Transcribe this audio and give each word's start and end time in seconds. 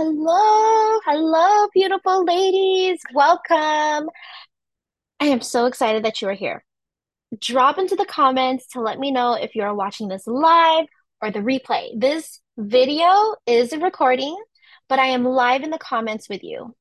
Hello, 0.00 1.00
hello, 1.06 1.66
beautiful 1.74 2.24
ladies. 2.24 3.00
Welcome. 3.12 4.08
I 5.18 5.24
am 5.24 5.40
so 5.40 5.66
excited 5.66 6.04
that 6.04 6.22
you 6.22 6.28
are 6.28 6.34
here. 6.34 6.64
Drop 7.40 7.78
into 7.78 7.96
the 7.96 8.04
comments 8.04 8.68
to 8.74 8.80
let 8.80 9.00
me 9.00 9.10
know 9.10 9.34
if 9.34 9.56
you 9.56 9.64
are 9.64 9.74
watching 9.74 10.06
this 10.06 10.24
live 10.28 10.86
or 11.20 11.32
the 11.32 11.40
replay. 11.40 11.98
This 11.98 12.38
video 12.56 13.34
is 13.44 13.72
a 13.72 13.80
recording, 13.80 14.40
but 14.88 15.00
I 15.00 15.06
am 15.06 15.24
live 15.24 15.64
in 15.64 15.70
the 15.70 15.78
comments 15.78 16.28
with 16.28 16.44
you. 16.44 16.76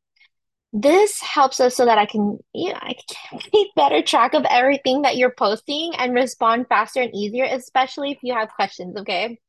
This 0.72 1.20
helps 1.20 1.60
us 1.60 1.76
so 1.76 1.86
that 1.86 1.98
I 1.98 2.06
can, 2.06 2.38
you 2.54 2.72
know, 2.72 2.80
I 2.80 2.94
can 2.94 3.40
keep 3.52 3.74
better 3.74 4.04
track 4.04 4.36
of 4.36 4.46
everything 4.48 5.02
that 5.02 5.18
you're 5.18 5.34
posting 5.36 5.96
and 5.98 6.14
respond 6.14 6.68
faster 6.70 7.02
and 7.02 7.16
easier, 7.16 7.46
especially 7.46 8.12
if 8.12 8.20
you 8.22 8.36
have 8.36 8.50
questions, 8.50 8.96
okay? 8.96 9.40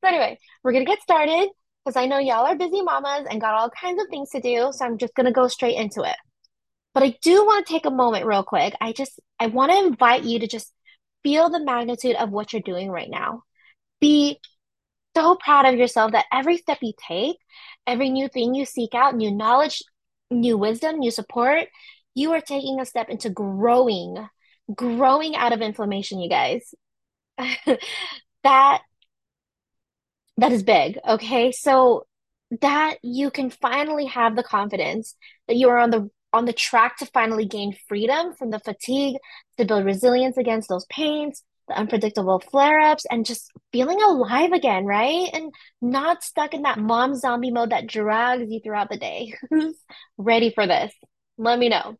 So 0.00 0.08
anyway, 0.08 0.40
we're 0.64 0.72
gonna 0.72 0.84
get 0.84 1.00
started 1.00 1.48
because 1.88 2.02
I 2.02 2.04
know 2.04 2.18
y'all 2.18 2.44
are 2.44 2.54
busy 2.54 2.82
mamas 2.82 3.26
and 3.30 3.40
got 3.40 3.54
all 3.54 3.70
kinds 3.70 3.98
of 4.02 4.08
things 4.10 4.28
to 4.30 4.40
do. 4.42 4.70
So 4.72 4.84
I'm 4.84 4.98
just 4.98 5.14
gonna 5.14 5.32
go 5.32 5.48
straight 5.48 5.76
into 5.76 6.02
it. 6.02 6.16
But 6.92 7.02
I 7.02 7.16
do 7.22 7.46
want 7.46 7.66
to 7.66 7.72
take 7.72 7.86
a 7.86 7.90
moment 7.90 8.26
real 8.26 8.42
quick. 8.42 8.74
I 8.78 8.92
just 8.92 9.18
I 9.40 9.46
want 9.46 9.72
to 9.72 9.78
invite 9.78 10.24
you 10.24 10.38
to 10.40 10.46
just 10.46 10.70
feel 11.22 11.48
the 11.48 11.64
magnitude 11.64 12.16
of 12.16 12.28
what 12.28 12.52
you're 12.52 12.60
doing 12.60 12.90
right 12.90 13.08
now. 13.08 13.42
Be 14.02 14.38
so 15.16 15.36
proud 15.36 15.64
of 15.64 15.76
yourself 15.76 16.12
that 16.12 16.26
every 16.30 16.58
step 16.58 16.76
you 16.82 16.92
take, 17.08 17.38
every 17.86 18.10
new 18.10 18.28
thing 18.28 18.54
you 18.54 18.66
seek 18.66 18.94
out, 18.94 19.16
new 19.16 19.30
knowledge, 19.30 19.82
new 20.30 20.58
wisdom, 20.58 20.98
new 20.98 21.10
support, 21.10 21.68
you 22.14 22.32
are 22.32 22.42
taking 22.42 22.80
a 22.80 22.84
step 22.84 23.08
into 23.08 23.30
growing, 23.30 24.28
growing 24.74 25.36
out 25.36 25.54
of 25.54 25.62
inflammation, 25.62 26.20
you 26.20 26.28
guys. 26.28 26.74
That 28.44 28.82
that 30.38 30.52
is 30.52 30.62
big, 30.62 30.98
okay? 31.06 31.52
So 31.52 32.06
that 32.60 32.96
you 33.02 33.30
can 33.30 33.50
finally 33.50 34.06
have 34.06 34.36
the 34.36 34.42
confidence 34.42 35.14
that 35.46 35.56
you 35.56 35.68
are 35.68 35.78
on 35.78 35.90
the 35.90 36.10
on 36.32 36.44
the 36.44 36.52
track 36.52 36.98
to 36.98 37.06
finally 37.06 37.46
gain 37.46 37.74
freedom 37.88 38.34
from 38.34 38.50
the 38.50 38.58
fatigue, 38.58 39.16
to 39.56 39.64
build 39.64 39.86
resilience 39.86 40.36
against 40.36 40.68
those 40.68 40.84
pains, 40.86 41.42
the 41.68 41.78
unpredictable 41.78 42.38
flare-ups, 42.38 43.06
and 43.10 43.24
just 43.24 43.50
feeling 43.72 43.98
alive 44.02 44.52
again, 44.52 44.84
right? 44.84 45.30
And 45.32 45.54
not 45.80 46.22
stuck 46.22 46.52
in 46.52 46.62
that 46.62 46.78
mom 46.78 47.14
zombie 47.14 47.50
mode 47.50 47.70
that 47.70 47.86
drags 47.86 48.50
you 48.50 48.60
throughout 48.62 48.90
the 48.90 48.98
day. 48.98 49.32
Who's 49.48 49.74
ready 50.18 50.50
for 50.50 50.66
this? 50.66 50.92
Let 51.38 51.58
me 51.58 51.70
know. 51.70 51.96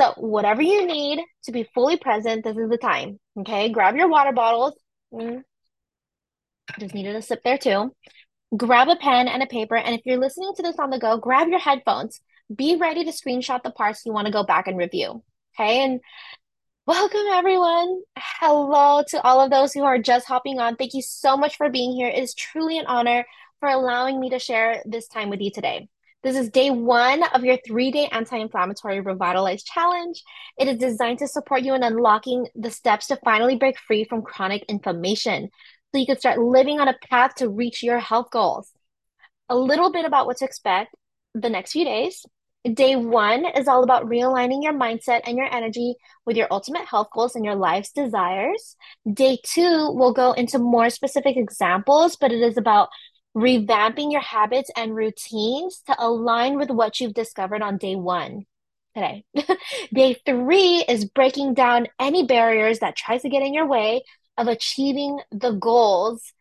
So, 0.00 0.14
whatever 0.16 0.62
you 0.62 0.86
need 0.86 1.22
to 1.44 1.52
be 1.52 1.68
fully 1.74 1.98
present, 1.98 2.44
this 2.44 2.56
is 2.56 2.70
the 2.70 2.78
time. 2.78 3.18
Okay, 3.40 3.68
grab 3.68 3.96
your 3.96 4.08
water 4.08 4.32
bottles. 4.32 4.74
Mm, 5.12 5.42
just 6.78 6.94
needed 6.94 7.16
a 7.16 7.22
sip 7.22 7.42
there 7.44 7.58
too. 7.58 7.94
Grab 8.56 8.88
a 8.88 8.96
pen 8.96 9.28
and 9.28 9.42
a 9.42 9.46
paper, 9.46 9.76
and 9.76 9.94
if 9.94 10.02
you're 10.04 10.18
listening 10.18 10.52
to 10.56 10.62
this 10.62 10.78
on 10.78 10.90
the 10.90 10.98
go, 10.98 11.18
grab 11.18 11.48
your 11.48 11.58
headphones. 11.58 12.20
Be 12.54 12.76
ready 12.76 13.04
to 13.04 13.10
screenshot 13.10 13.62
the 13.62 13.70
parts 13.70 14.06
you 14.06 14.12
want 14.12 14.26
to 14.26 14.32
go 14.32 14.42
back 14.42 14.66
and 14.66 14.78
review. 14.78 15.22
Okay, 15.54 15.82
and 15.84 16.00
welcome 16.86 17.24
everyone. 17.30 18.00
Hello 18.16 19.02
to 19.08 19.22
all 19.22 19.40
of 19.40 19.50
those 19.50 19.72
who 19.74 19.84
are 19.84 19.98
just 19.98 20.26
hopping 20.26 20.58
on. 20.58 20.76
Thank 20.76 20.94
you 20.94 21.02
so 21.02 21.36
much 21.36 21.56
for 21.56 21.68
being 21.68 21.92
here. 21.92 22.08
It 22.08 22.22
is 22.22 22.34
truly 22.34 22.78
an 22.78 22.86
honor 22.86 23.26
for 23.60 23.68
allowing 23.68 24.18
me 24.18 24.30
to 24.30 24.38
share 24.38 24.82
this 24.86 25.08
time 25.08 25.30
with 25.30 25.40
you 25.40 25.50
today. 25.50 25.88
This 26.22 26.36
is 26.36 26.50
day 26.50 26.70
one 26.70 27.22
of 27.22 27.44
your 27.44 27.58
three 27.66 27.90
day 27.90 28.08
anti 28.10 28.38
inflammatory 28.38 29.00
revitalize 29.00 29.62
challenge. 29.62 30.22
It 30.58 30.68
is 30.68 30.78
designed 30.78 31.20
to 31.20 31.28
support 31.28 31.62
you 31.62 31.74
in 31.74 31.82
unlocking 31.82 32.48
the 32.56 32.70
steps 32.70 33.06
to 33.08 33.20
finally 33.24 33.56
break 33.56 33.78
free 33.78 34.04
from 34.04 34.22
chronic 34.22 34.64
inflammation 34.68 35.50
so 35.92 35.98
you 35.98 36.06
can 36.06 36.18
start 36.18 36.38
living 36.38 36.80
on 36.80 36.88
a 36.88 36.98
path 37.08 37.36
to 37.36 37.48
reach 37.48 37.82
your 37.82 37.98
health 37.98 38.30
goals. 38.30 38.70
A 39.48 39.56
little 39.56 39.90
bit 39.90 40.04
about 40.04 40.26
what 40.26 40.36
to 40.38 40.44
expect 40.44 40.94
the 41.34 41.48
next 41.48 41.72
few 41.72 41.84
days. 41.84 42.24
Day 42.74 42.96
one 42.96 43.46
is 43.46 43.68
all 43.68 43.82
about 43.82 44.04
realigning 44.04 44.62
your 44.62 44.74
mindset 44.74 45.22
and 45.24 45.38
your 45.38 45.52
energy 45.52 45.94
with 46.26 46.36
your 46.36 46.48
ultimate 46.50 46.84
health 46.86 47.08
goals 47.12 47.34
and 47.34 47.44
your 47.44 47.54
life's 47.54 47.92
desires. 47.92 48.76
Day 49.10 49.38
two 49.42 49.92
will 49.92 50.12
go 50.12 50.32
into 50.32 50.58
more 50.58 50.90
specific 50.90 51.36
examples, 51.36 52.16
but 52.16 52.32
it 52.32 52.42
is 52.42 52.58
about 52.58 52.88
revamping 53.34 54.12
your 54.12 54.20
habits 54.20 54.70
and 54.76 54.94
routines 54.94 55.82
to 55.86 55.94
align 55.98 56.58
with 56.58 56.70
what 56.70 57.00
you've 57.00 57.14
discovered 57.14 57.62
on 57.62 57.78
day 57.78 57.94
one 57.94 58.44
today. 58.94 59.24
day 59.94 60.20
three 60.26 60.84
is 60.88 61.06
breaking 61.06 61.54
down 61.54 61.86
any 61.98 62.26
barriers 62.26 62.80
that 62.80 62.96
tries 62.96 63.22
to 63.22 63.28
get 63.28 63.42
in 63.42 63.54
your 63.54 63.66
way 63.66 64.02
of 64.38 64.48
achieving 64.48 65.20
the 65.30 65.52
goals 65.52 66.32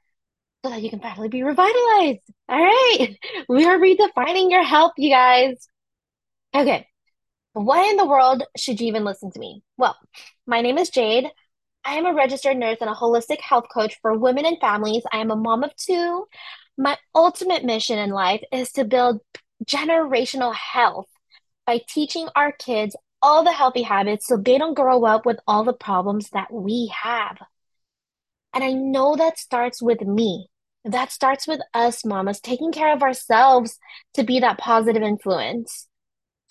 so 0.64 0.72
that 0.72 0.82
you 0.82 0.90
can 0.90 1.00
finally 1.00 1.30
be 1.30 1.44
revitalized. 1.44 2.22
All 2.48 2.64
right. 2.64 3.18
We 3.50 3.66
are 3.66 3.78
redefining 3.78 4.52
your 4.52 4.64
health, 4.64 4.94
you 4.98 5.10
guys. 5.10 5.68
Okay. 6.56 6.88
Why 7.54 7.90
in 7.90 7.98
the 7.98 8.06
world 8.06 8.44
should 8.56 8.80
you 8.80 8.88
even 8.88 9.04
listen 9.04 9.32
to 9.32 9.40
me? 9.40 9.64
Well, 9.78 9.98
my 10.46 10.62
name 10.62 10.78
is 10.78 10.90
Jade. 10.90 11.26
I 11.84 11.96
am 11.96 12.06
a 12.06 12.14
registered 12.14 12.58
nurse 12.58 12.78
and 12.82 12.90
a 12.90 12.94
holistic 12.94 13.42
health 13.42 13.66
coach 13.74 13.98
for 14.02 14.18
women 14.18 14.46
and 14.46 14.60
families. 14.60 15.04
I 15.12 15.20
am 15.20 15.32
a 15.32 15.36
mom 15.36 15.64
of 15.64 15.76
two. 15.76 16.26
My 16.78 16.98
ultimate 17.16 17.64
mission 17.64 17.98
in 17.98 18.12
life 18.12 18.44
is 18.52 18.72
to 18.74 18.86
build 18.86 19.22
generational 19.66 20.54
health 20.54 21.08
by 21.66 21.82
teaching 21.90 22.28
our 22.36 22.52
kids 22.52 22.96
all 23.22 23.44
the 23.44 23.52
healthy 23.52 23.82
habits 23.82 24.28
so 24.28 24.38
they 24.38 24.58
don't 24.58 24.76
grow 24.76 25.06
up 25.06 25.26
with 25.26 25.40
all 25.48 25.64
the 25.64 25.74
problems 25.74 26.30
that 26.32 26.52
we 26.54 26.92
have. 27.02 27.38
And 28.54 28.64
I 28.64 28.72
know 28.72 29.16
that 29.16 29.38
starts 29.38 29.82
with 29.82 30.02
me. 30.02 30.48
That 30.84 31.12
starts 31.12 31.48
with 31.48 31.60
us, 31.74 32.06
mamas, 32.06 32.40
taking 32.40 32.72
care 32.72 32.94
of 32.94 33.04
ourselves 33.04 33.78
to 34.14 34.24
be 34.24 34.40
that 34.40 34.58
positive 34.58 35.04
influence. 35.04 35.88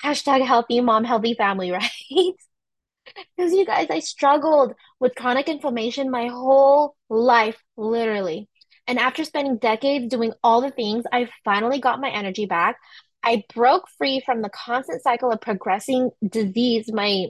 Hashtag 0.05 0.45
healthy 0.47 0.81
mom, 0.81 1.05
healthy 1.05 1.35
family, 1.35 1.71
right? 1.73 1.91
Because 3.37 3.53
you 3.53 3.65
guys, 3.65 3.87
I 3.91 4.01
struggled 4.01 4.75
with 5.01 5.15
chronic 5.15 5.49
inflammation 5.49 6.11
my 6.11 6.27
whole 6.27 6.97
life, 7.09 7.56
literally. 7.77 8.49
And 8.87 8.99
after 8.99 9.25
spending 9.25 9.59
decades 9.59 10.09
doing 10.09 10.33
all 10.45 10.61
the 10.61 10.71
things, 10.71 11.05
I 11.12 11.29
finally 11.45 11.81
got 11.81 12.01
my 12.01 12.11
energy 12.11 12.47
back. 12.47 12.77
I 13.23 13.43
broke 13.55 13.89
free 13.99 14.23
from 14.25 14.43
the 14.43 14.51
constant 14.51 15.03
cycle 15.03 15.33
of 15.33 15.41
progressing 15.41 16.11
disease, 16.27 16.93
my 16.93 17.27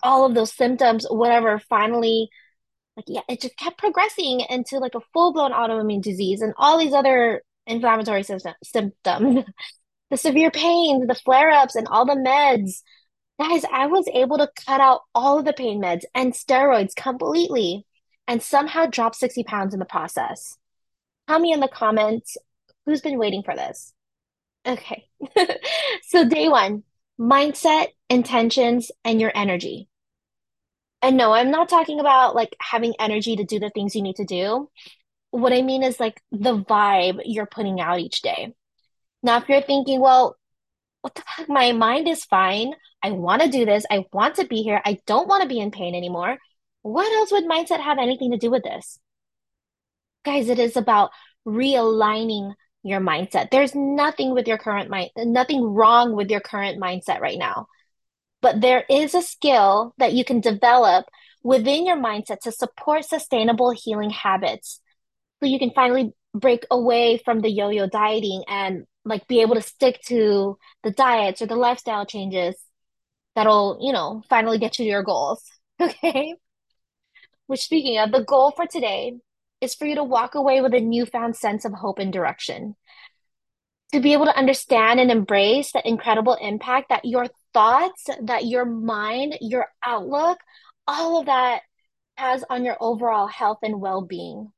all 0.00 0.24
of 0.26 0.34
those 0.34 0.54
symptoms, 0.54 1.06
whatever, 1.10 1.58
finally 1.68 2.28
like 2.98 3.04
yeah, 3.06 3.20
it 3.28 3.40
just 3.40 3.56
kept 3.56 3.78
progressing 3.78 4.40
into 4.50 4.78
like 4.78 4.96
a 4.96 5.00
full-blown 5.12 5.52
autoimmune 5.52 6.02
disease 6.02 6.42
and 6.42 6.52
all 6.56 6.78
these 6.78 6.92
other 6.92 7.42
inflammatory 7.64 8.24
symptoms, 8.24 9.44
the 10.10 10.16
severe 10.16 10.50
pains, 10.50 11.06
the 11.06 11.14
flare-ups, 11.14 11.76
and 11.76 11.86
all 11.88 12.04
the 12.04 12.14
meds. 12.14 12.82
Guys, 13.40 13.62
I 13.72 13.86
was 13.86 14.08
able 14.12 14.38
to 14.38 14.50
cut 14.66 14.80
out 14.80 15.02
all 15.14 15.38
of 15.38 15.44
the 15.44 15.52
pain 15.52 15.80
meds 15.80 16.02
and 16.12 16.32
steroids 16.32 16.96
completely 16.96 17.86
and 18.26 18.42
somehow 18.42 18.86
drop 18.86 19.14
60 19.14 19.44
pounds 19.44 19.74
in 19.74 19.78
the 19.78 19.86
process. 19.86 20.56
Tell 21.28 21.38
me 21.38 21.52
in 21.52 21.60
the 21.60 21.68
comments 21.68 22.36
who's 22.84 23.00
been 23.00 23.18
waiting 23.18 23.44
for 23.44 23.54
this. 23.54 23.94
Okay. 24.66 25.06
so, 26.08 26.28
day 26.28 26.48
one 26.48 26.82
mindset, 27.20 27.88
intentions, 28.10 28.90
and 29.04 29.20
your 29.20 29.30
energy. 29.36 29.87
And 31.02 31.16
no, 31.16 31.32
I'm 31.32 31.50
not 31.50 31.68
talking 31.68 32.00
about 32.00 32.34
like 32.34 32.56
having 32.60 32.94
energy 32.98 33.36
to 33.36 33.44
do 33.44 33.58
the 33.58 33.70
things 33.70 33.94
you 33.94 34.02
need 34.02 34.16
to 34.16 34.24
do. 34.24 34.68
What 35.30 35.52
I 35.52 35.62
mean 35.62 35.82
is 35.82 36.00
like 36.00 36.20
the 36.32 36.58
vibe 36.58 37.20
you're 37.24 37.46
putting 37.46 37.80
out 37.80 38.00
each 38.00 38.22
day. 38.22 38.54
Now, 39.22 39.38
if 39.38 39.48
you're 39.48 39.62
thinking, 39.62 40.00
well, 40.00 40.36
what 41.02 41.14
the 41.14 41.22
heck? 41.26 41.48
My 41.48 41.72
mind 41.72 42.08
is 42.08 42.24
fine. 42.24 42.72
I 43.02 43.12
want 43.12 43.42
to 43.42 43.48
do 43.48 43.64
this. 43.64 43.84
I 43.90 44.06
want 44.12 44.36
to 44.36 44.46
be 44.46 44.62
here. 44.62 44.80
I 44.84 44.98
don't 45.06 45.28
want 45.28 45.42
to 45.42 45.48
be 45.48 45.60
in 45.60 45.70
pain 45.70 45.94
anymore. 45.94 46.38
What 46.82 47.10
else 47.12 47.30
would 47.32 47.44
mindset 47.44 47.80
have 47.80 47.98
anything 47.98 48.32
to 48.32 48.38
do 48.38 48.50
with 48.50 48.64
this? 48.64 48.98
Guys, 50.24 50.48
it 50.48 50.58
is 50.58 50.76
about 50.76 51.10
realigning 51.46 52.54
your 52.82 53.00
mindset. 53.00 53.50
There's 53.50 53.74
nothing 53.74 54.32
with 54.34 54.48
your 54.48 54.58
current 54.58 54.90
mind, 54.90 55.10
nothing 55.16 55.62
wrong 55.62 56.14
with 56.14 56.30
your 56.30 56.40
current 56.40 56.80
mindset 56.80 57.20
right 57.20 57.38
now. 57.38 57.66
But 58.40 58.60
there 58.60 58.84
is 58.88 59.14
a 59.14 59.22
skill 59.22 59.94
that 59.98 60.12
you 60.12 60.24
can 60.24 60.40
develop 60.40 61.06
within 61.42 61.86
your 61.86 61.96
mindset 61.96 62.40
to 62.40 62.52
support 62.52 63.04
sustainable 63.04 63.70
healing 63.70 64.10
habits. 64.10 64.80
So 65.40 65.46
you 65.46 65.58
can 65.58 65.70
finally 65.70 66.12
break 66.34 66.66
away 66.70 67.18
from 67.24 67.40
the 67.40 67.50
yo-yo 67.50 67.88
dieting 67.88 68.44
and 68.48 68.86
like 69.04 69.26
be 69.26 69.40
able 69.40 69.54
to 69.54 69.62
stick 69.62 70.00
to 70.06 70.58
the 70.82 70.90
diets 70.90 71.42
or 71.42 71.46
the 71.46 71.56
lifestyle 71.56 72.06
changes 72.06 72.56
that'll, 73.34 73.78
you 73.80 73.92
know, 73.92 74.22
finally 74.28 74.58
get 74.58 74.78
you 74.78 74.84
to 74.84 74.90
your 74.90 75.02
goals. 75.02 75.42
Okay. 75.80 76.34
Which 77.46 77.60
speaking 77.60 77.98
of, 77.98 78.10
the 78.10 78.24
goal 78.24 78.50
for 78.50 78.66
today 78.66 79.14
is 79.60 79.76
for 79.76 79.86
you 79.86 79.94
to 79.94 80.02
walk 80.02 80.34
away 80.34 80.60
with 80.60 80.74
a 80.74 80.80
newfound 80.80 81.36
sense 81.36 81.64
of 81.64 81.72
hope 81.72 82.00
and 82.00 82.12
direction. 82.12 82.74
To 83.92 84.00
be 84.00 84.12
able 84.12 84.26
to 84.26 84.36
understand 84.36 84.98
and 84.98 85.08
embrace 85.08 85.70
the 85.70 85.86
incredible 85.86 86.34
impact 86.34 86.88
that 86.88 87.04
your 87.04 87.28
thoughts, 87.52 88.06
that 88.22 88.46
your 88.46 88.64
mind, 88.64 89.38
your 89.40 89.66
outlook, 89.84 90.38
all 90.86 91.20
of 91.20 91.26
that 91.26 91.62
has 92.16 92.44
on 92.50 92.64
your 92.64 92.76
overall 92.80 93.26
health 93.26 93.58
and 93.62 93.80
well-being. 93.80 94.52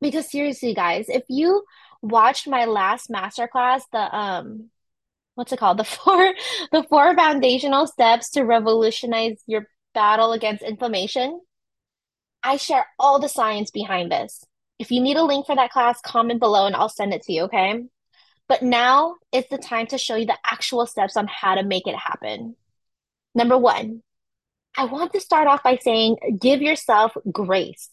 Because 0.00 0.30
seriously, 0.30 0.74
guys, 0.74 1.06
if 1.08 1.24
you 1.28 1.64
watched 2.02 2.48
my 2.48 2.64
last 2.64 3.10
masterclass, 3.10 3.82
the 3.92 4.16
um, 4.16 4.70
what's 5.34 5.52
it 5.52 5.58
called? 5.58 5.78
The 5.78 5.84
four, 5.84 6.34
the 6.72 6.82
four 6.88 7.14
foundational 7.14 7.86
steps 7.86 8.30
to 8.30 8.42
revolutionize 8.42 9.42
your 9.46 9.66
battle 9.94 10.32
against 10.32 10.62
inflammation, 10.62 11.40
I 12.42 12.56
share 12.56 12.86
all 12.98 13.18
the 13.20 13.28
science 13.28 13.70
behind 13.70 14.10
this. 14.10 14.44
If 14.78 14.90
you 14.90 15.00
need 15.00 15.16
a 15.16 15.24
link 15.24 15.46
for 15.46 15.56
that 15.56 15.70
class, 15.70 16.00
comment 16.00 16.40
below 16.40 16.66
and 16.66 16.74
I'll 16.74 16.88
send 16.88 17.12
it 17.12 17.22
to 17.22 17.32
you, 17.32 17.42
okay? 17.44 17.84
But 18.50 18.62
now 18.62 19.14
is 19.30 19.44
the 19.48 19.58
time 19.58 19.86
to 19.86 19.96
show 19.96 20.16
you 20.16 20.26
the 20.26 20.36
actual 20.44 20.84
steps 20.84 21.16
on 21.16 21.28
how 21.28 21.54
to 21.54 21.62
make 21.62 21.86
it 21.86 21.94
happen. 21.94 22.56
Number 23.32 23.56
one, 23.56 24.02
I 24.76 24.86
want 24.86 25.12
to 25.12 25.20
start 25.20 25.46
off 25.46 25.62
by 25.62 25.78
saying 25.80 26.16
give 26.40 26.60
yourself 26.60 27.12
grace. 27.30 27.90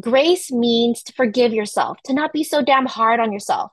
Grace 0.00 0.50
means 0.50 1.02
to 1.02 1.12
forgive 1.12 1.52
yourself, 1.52 1.98
to 2.06 2.14
not 2.14 2.32
be 2.32 2.42
so 2.42 2.62
damn 2.62 2.86
hard 2.86 3.20
on 3.20 3.32
yourself. 3.32 3.70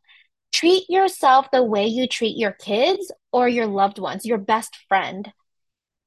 Treat 0.51 0.89
yourself 0.89 1.48
the 1.54 1.63
way 1.63 1.88
you 1.88 2.06
treat 2.06 2.36
your 2.36 2.51
kids 2.51 3.13
or 3.31 3.48
your 3.48 3.68
loved 3.68 3.98
ones, 3.98 4.25
your 4.25 4.39
best 4.39 4.75
friend, 4.89 5.31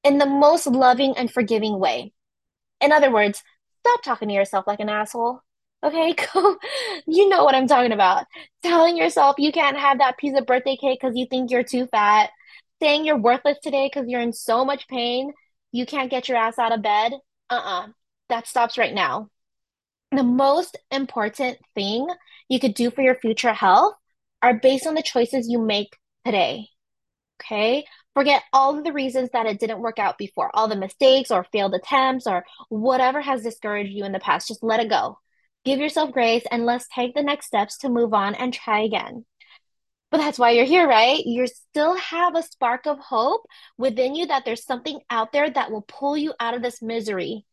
in 0.04 0.18
the 0.18 0.26
most 0.26 0.66
loving 0.66 1.16
and 1.16 1.32
forgiving 1.32 1.78
way. 1.78 2.12
In 2.82 2.92
other 2.92 3.10
words, 3.10 3.42
stop 3.80 4.02
talking 4.02 4.28
to 4.28 4.34
yourself 4.34 4.66
like 4.66 4.80
an 4.80 4.90
asshole. 4.90 5.40
Okay, 5.82 6.14
go. 6.34 6.56
You 7.06 7.28
know 7.28 7.44
what 7.44 7.54
I'm 7.54 7.66
talking 7.66 7.92
about. 7.92 8.26
Telling 8.62 8.96
yourself 8.96 9.36
you 9.38 9.52
can't 9.52 9.76
have 9.76 9.98
that 9.98 10.18
piece 10.18 10.36
of 10.36 10.46
birthday 10.46 10.76
cake 10.76 11.00
because 11.00 11.16
you 11.16 11.26
think 11.26 11.50
you're 11.50 11.62
too 11.64 11.86
fat. 11.86 12.30
Saying 12.80 13.04
you're 13.04 13.18
worthless 13.18 13.58
today 13.62 13.90
because 13.92 14.08
you're 14.08 14.20
in 14.20 14.32
so 14.32 14.64
much 14.64 14.88
pain 14.88 15.32
you 15.72 15.86
can't 15.86 16.10
get 16.10 16.28
your 16.28 16.38
ass 16.38 16.58
out 16.58 16.72
of 16.72 16.82
bed. 16.82 17.14
Uh-uh. 17.50 17.88
That 18.28 18.46
stops 18.46 18.78
right 18.78 18.94
now. 18.94 19.30
The 20.12 20.22
most 20.22 20.78
important 20.90 21.58
thing 21.74 22.06
you 22.48 22.60
could 22.60 22.74
do 22.74 22.90
for 22.90 23.00
your 23.00 23.14
future 23.14 23.54
health 23.54 23.94
are 24.42 24.54
based 24.54 24.86
on 24.86 24.94
the 24.94 25.02
choices 25.02 25.48
you 25.48 25.58
make 25.58 25.96
today. 26.24 26.68
Okay? 27.40 27.86
Forget 28.14 28.42
all 28.52 28.76
of 28.76 28.84
the 28.84 28.92
reasons 28.92 29.30
that 29.32 29.46
it 29.46 29.58
didn't 29.58 29.80
work 29.80 29.98
out 29.98 30.18
before, 30.18 30.50
all 30.54 30.68
the 30.68 30.76
mistakes 30.76 31.30
or 31.30 31.46
failed 31.50 31.74
attempts 31.74 32.26
or 32.26 32.44
whatever 32.68 33.22
has 33.22 33.42
discouraged 33.42 33.90
you 33.90 34.04
in 34.04 34.12
the 34.12 34.20
past. 34.20 34.48
Just 34.48 34.62
let 34.62 34.80
it 34.80 34.90
go. 34.90 35.18
Give 35.64 35.78
yourself 35.78 36.12
grace 36.12 36.44
and 36.50 36.66
let's 36.66 36.88
take 36.94 37.14
the 37.14 37.22
next 37.22 37.46
steps 37.46 37.78
to 37.78 37.88
move 37.88 38.14
on 38.14 38.34
and 38.34 38.52
try 38.52 38.80
again. 38.80 39.24
But 40.10 40.18
that's 40.18 40.38
why 40.38 40.50
you're 40.50 40.66
here, 40.66 40.86
right? 40.86 41.24
You 41.24 41.46
still 41.46 41.96
have 41.96 42.34
a 42.34 42.42
spark 42.42 42.86
of 42.86 42.98
hope 42.98 43.46
within 43.78 44.14
you 44.14 44.26
that 44.26 44.44
there's 44.44 44.64
something 44.64 45.00
out 45.08 45.32
there 45.32 45.48
that 45.48 45.70
will 45.70 45.82
pull 45.82 46.16
you 46.16 46.34
out 46.38 46.54
of 46.54 46.62
this 46.62 46.82
misery. 46.82 47.46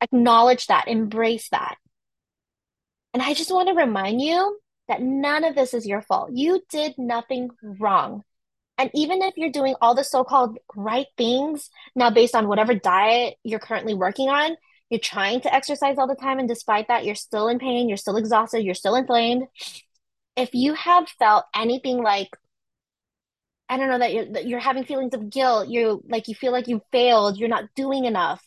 Acknowledge 0.00 0.66
that, 0.66 0.88
embrace 0.88 1.48
that. 1.50 1.76
And 3.14 3.22
I 3.22 3.34
just 3.34 3.52
want 3.52 3.68
to 3.68 3.74
remind 3.74 4.20
you 4.20 4.58
that 4.88 5.02
none 5.02 5.44
of 5.44 5.54
this 5.54 5.74
is 5.74 5.86
your 5.86 6.02
fault. 6.02 6.30
You 6.32 6.62
did 6.70 6.94
nothing 6.98 7.50
wrong. 7.62 8.22
And 8.76 8.90
even 8.94 9.22
if 9.22 9.34
you're 9.36 9.50
doing 9.50 9.74
all 9.80 9.94
the 9.94 10.04
so-called 10.04 10.58
right 10.74 11.06
things 11.16 11.68
now 11.94 12.10
based 12.10 12.34
on 12.34 12.48
whatever 12.48 12.74
diet 12.74 13.34
you're 13.42 13.58
currently 13.58 13.94
working 13.94 14.28
on, 14.28 14.56
you're 14.90 15.00
trying 15.00 15.40
to 15.42 15.54
exercise 15.54 15.96
all 15.98 16.08
the 16.08 16.14
time, 16.14 16.38
and 16.38 16.48
despite 16.48 16.88
that, 16.88 17.04
you're 17.04 17.14
still 17.14 17.48
in 17.48 17.58
pain, 17.58 17.88
you're 17.88 17.96
still 17.96 18.16
exhausted, 18.16 18.62
you're 18.62 18.74
still 18.74 18.94
inflamed. 18.94 19.44
If 20.36 20.50
you 20.54 20.74
have 20.74 21.08
felt 21.18 21.44
anything 21.54 22.02
like, 22.02 22.28
I 23.68 23.76
don't 23.76 23.88
know, 23.88 23.98
that 23.98 24.14
you're 24.14 24.32
that 24.32 24.46
you're 24.46 24.60
having 24.60 24.84
feelings 24.84 25.14
of 25.14 25.30
guilt, 25.30 25.68
you 25.68 26.02
like 26.08 26.28
you 26.28 26.34
feel 26.34 26.52
like 26.52 26.68
you 26.68 26.80
failed, 26.90 27.36
you're 27.38 27.48
not 27.48 27.64
doing 27.76 28.04
enough, 28.06 28.42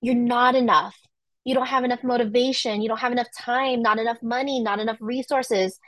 you're 0.00 0.14
not 0.14 0.54
enough. 0.54 0.96
You 1.44 1.54
don't 1.54 1.66
have 1.66 1.84
enough 1.84 2.04
motivation, 2.04 2.82
you 2.82 2.88
don't 2.88 3.00
have 3.00 3.12
enough 3.12 3.28
time, 3.36 3.82
not 3.82 3.98
enough 3.98 4.18
money, 4.22 4.60
not 4.60 4.78
enough 4.78 4.98
resources. 5.00 5.78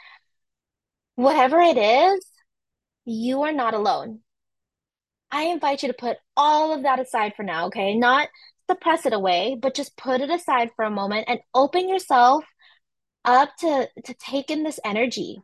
Whatever 1.14 1.60
it 1.60 1.76
is, 1.76 2.26
you 3.04 3.42
are 3.42 3.52
not 3.52 3.74
alone. 3.74 4.20
I 5.30 5.44
invite 5.44 5.82
you 5.82 5.88
to 5.88 5.94
put 5.94 6.16
all 6.36 6.74
of 6.74 6.82
that 6.82 7.00
aside 7.00 7.34
for 7.36 7.42
now, 7.42 7.66
okay? 7.66 7.94
Not 7.94 8.28
suppress 8.70 9.06
it 9.06 9.12
away, 9.12 9.56
but 9.60 9.74
just 9.74 9.96
put 9.96 10.20
it 10.20 10.30
aside 10.30 10.70
for 10.76 10.84
a 10.84 10.90
moment 10.90 11.26
and 11.28 11.40
open 11.54 11.88
yourself 11.88 12.44
up 13.24 13.50
to 13.58 13.88
to 14.04 14.14
take 14.14 14.50
in 14.50 14.62
this 14.62 14.80
energy, 14.84 15.42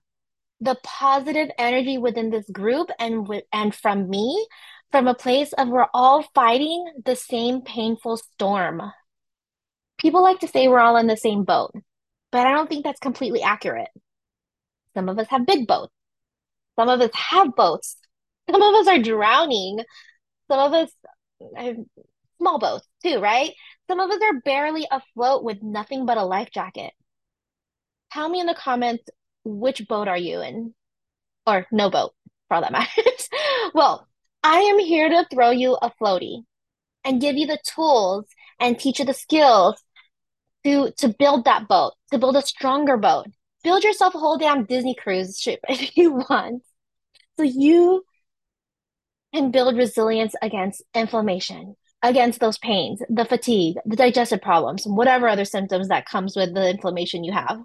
the 0.61 0.77
positive 0.83 1.49
energy 1.59 1.99
within 1.99 2.31
this 2.31 2.49
group 2.51 2.91
and 2.99 3.29
with 3.29 3.45
and 3.53 3.75
from 3.75 4.09
me, 4.09 4.47
from 4.91 5.07
a 5.07 5.15
place 5.15 5.53
of 5.53 5.69
we're 5.69 5.87
all 5.95 6.23
fighting 6.35 6.85
the 7.05 7.17
same 7.17 7.63
painful 7.63 8.17
storm. 8.17 8.83
People 9.99 10.23
like 10.23 10.41
to 10.41 10.49
say 10.49 10.69
we're 10.69 10.79
all 10.81 10.97
in 10.97 11.07
the 11.07 11.17
same 11.17 11.45
boat, 11.45 11.73
but 12.31 12.47
I 12.47 12.53
don't 12.53 12.69
think 12.69 12.85
that's 12.85 13.01
completely 13.01 13.43
accurate. 13.43 13.91
Some 14.95 15.09
of 15.09 15.19
us 15.19 15.29
have 15.29 15.47
big 15.47 15.67
boats. 15.67 15.93
Some 16.79 16.89
of 16.89 17.01
us 17.01 17.11
have 17.15 17.55
boats. 17.55 17.97
Some 18.51 18.63
of 18.63 18.75
us 18.75 18.87
are 18.87 19.03
drowning. 19.03 19.81
Some 20.51 20.61
of 20.61 20.73
us 20.73 20.91
have 21.57 21.77
small 22.39 22.59
boats 22.59 22.87
too, 23.03 23.21
right? 23.21 23.53
Some 23.89 24.01
of 24.01 24.11
us 24.11 24.21
are 24.23 24.41
barely 24.41 24.87
afloat 24.91 25.45
with 25.45 25.63
nothing 25.63 26.07
but 26.07 26.19
a 26.19 26.25
life 26.25 26.51
jacket. 26.53 26.93
Tell 28.13 28.29
me 28.29 28.41
in 28.41 28.47
the 28.47 28.55
comments 28.55 29.05
which 29.45 29.87
boat 29.89 30.09
are 30.09 30.19
you 30.19 30.41
in? 30.41 30.75
Or 31.47 31.67
no 31.73 31.91
boat, 31.91 32.13
for 32.49 32.57
all 32.57 32.61
that 32.63 32.73
matters. 32.73 33.29
Well, 33.75 34.07
I 34.43 34.59
am 34.61 34.79
here 34.79 35.09
to 35.09 35.27
throw 35.31 35.51
you 35.51 35.75
a 35.81 35.91
floaty 36.01 36.43
and 37.05 37.21
give 37.21 37.37
you 37.37 37.47
the 37.47 37.59
tools 37.65 38.27
and 38.61 38.79
teach 38.79 38.99
you 38.99 39.05
the 39.05 39.15
skills 39.15 39.83
to 40.65 40.93
to 40.99 41.09
build 41.09 41.45
that 41.45 41.69
boat, 41.69 41.95
to 42.13 42.19
build 42.19 42.37
a 42.37 42.43
stronger 42.43 42.97
boat. 42.97 43.27
Build 43.65 43.85
yourself 43.85 44.15
a 44.15 44.19
whole 44.19 44.39
damn 44.39 44.65
Disney 44.65 44.95
cruise 44.95 45.39
ship 45.39 45.61
if 45.69 45.97
you 45.97 46.13
want. 46.29 46.63
So 47.37 47.45
you 47.45 48.05
can 49.35 49.51
build 49.51 49.77
resilience 49.77 50.35
against 50.43 50.83
inflammation, 50.95 51.77
against 52.03 52.41
those 52.41 52.59
pains, 52.59 53.03
the 53.09 53.25
fatigue, 53.25 53.77
the 53.85 53.97
digestive 53.97 54.41
problems, 54.41 54.87
whatever 54.87 55.29
other 55.29 55.45
symptoms 55.45 55.89
that 55.89 56.07
comes 56.07 56.37
with 56.37 56.55
the 56.55 56.71
inflammation 56.71 57.25
you 57.25 57.33
have. 57.33 57.59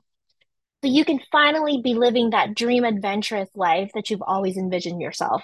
So 0.83 0.89
you 0.89 1.05
can 1.05 1.19
finally 1.31 1.81
be 1.81 1.93
living 1.93 2.31
that 2.31 2.55
dream 2.55 2.83
adventurous 2.83 3.49
life 3.55 3.91
that 3.93 4.09
you've 4.09 4.23
always 4.23 4.57
envisioned 4.57 5.01
yourself. 5.01 5.43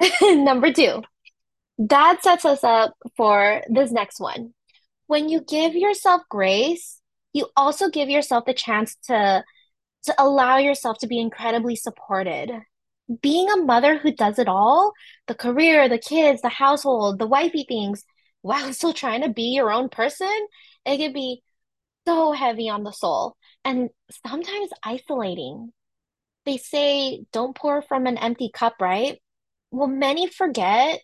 Number 0.22 0.72
two, 0.72 1.02
that 1.78 2.22
sets 2.22 2.44
us 2.44 2.62
up 2.64 2.94
for 3.16 3.62
this 3.68 3.90
next 3.90 4.20
one. 4.20 4.52
When 5.06 5.28
you 5.28 5.40
give 5.40 5.74
yourself 5.74 6.22
grace, 6.28 7.00
you 7.32 7.48
also 7.56 7.88
give 7.88 8.08
yourself 8.08 8.44
the 8.44 8.54
chance 8.54 8.96
to 9.06 9.44
to 10.04 10.14
allow 10.18 10.56
yourself 10.56 10.98
to 10.98 11.06
be 11.06 11.18
incredibly 11.20 11.76
supported. 11.76 12.50
Being 13.22 13.50
a 13.50 13.56
mother 13.56 13.98
who 13.98 14.12
does 14.12 14.38
it 14.38 14.48
all, 14.48 14.92
the 15.26 15.34
career, 15.34 15.88
the 15.88 15.98
kids, 15.98 16.42
the 16.42 16.48
household, 16.48 17.18
the 17.18 17.26
wifey 17.26 17.64
things, 17.66 18.04
while 18.42 18.72
still 18.72 18.92
trying 18.92 19.22
to 19.22 19.28
be 19.28 19.54
your 19.54 19.70
own 19.70 19.88
person, 19.88 20.46
it 20.84 20.98
can 20.98 21.12
be 21.12 21.42
so 22.06 22.32
heavy 22.32 22.68
on 22.68 22.84
the 22.84 22.92
soul 22.92 23.36
and 23.64 23.90
sometimes 24.26 24.70
isolating. 24.84 25.72
They 26.46 26.56
say 26.56 27.24
don't 27.32 27.56
pour 27.56 27.82
from 27.82 28.06
an 28.06 28.16
empty 28.18 28.50
cup, 28.52 28.76
right? 28.80 29.20
Well, 29.70 29.88
many 29.88 30.28
forget 30.28 31.00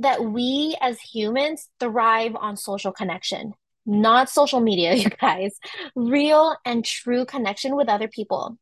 that 0.00 0.22
we 0.24 0.76
as 0.80 1.00
humans 1.00 1.68
thrive 1.80 2.36
on 2.36 2.56
social 2.56 2.92
connection, 2.92 3.52
not 3.86 4.28
social 4.28 4.60
media, 4.60 4.94
you 4.94 5.10
guys. 5.10 5.58
Real 5.94 6.56
and 6.64 6.84
true 6.84 7.24
connection 7.24 7.76
with 7.76 7.88
other 7.88 8.08
people. 8.08 8.58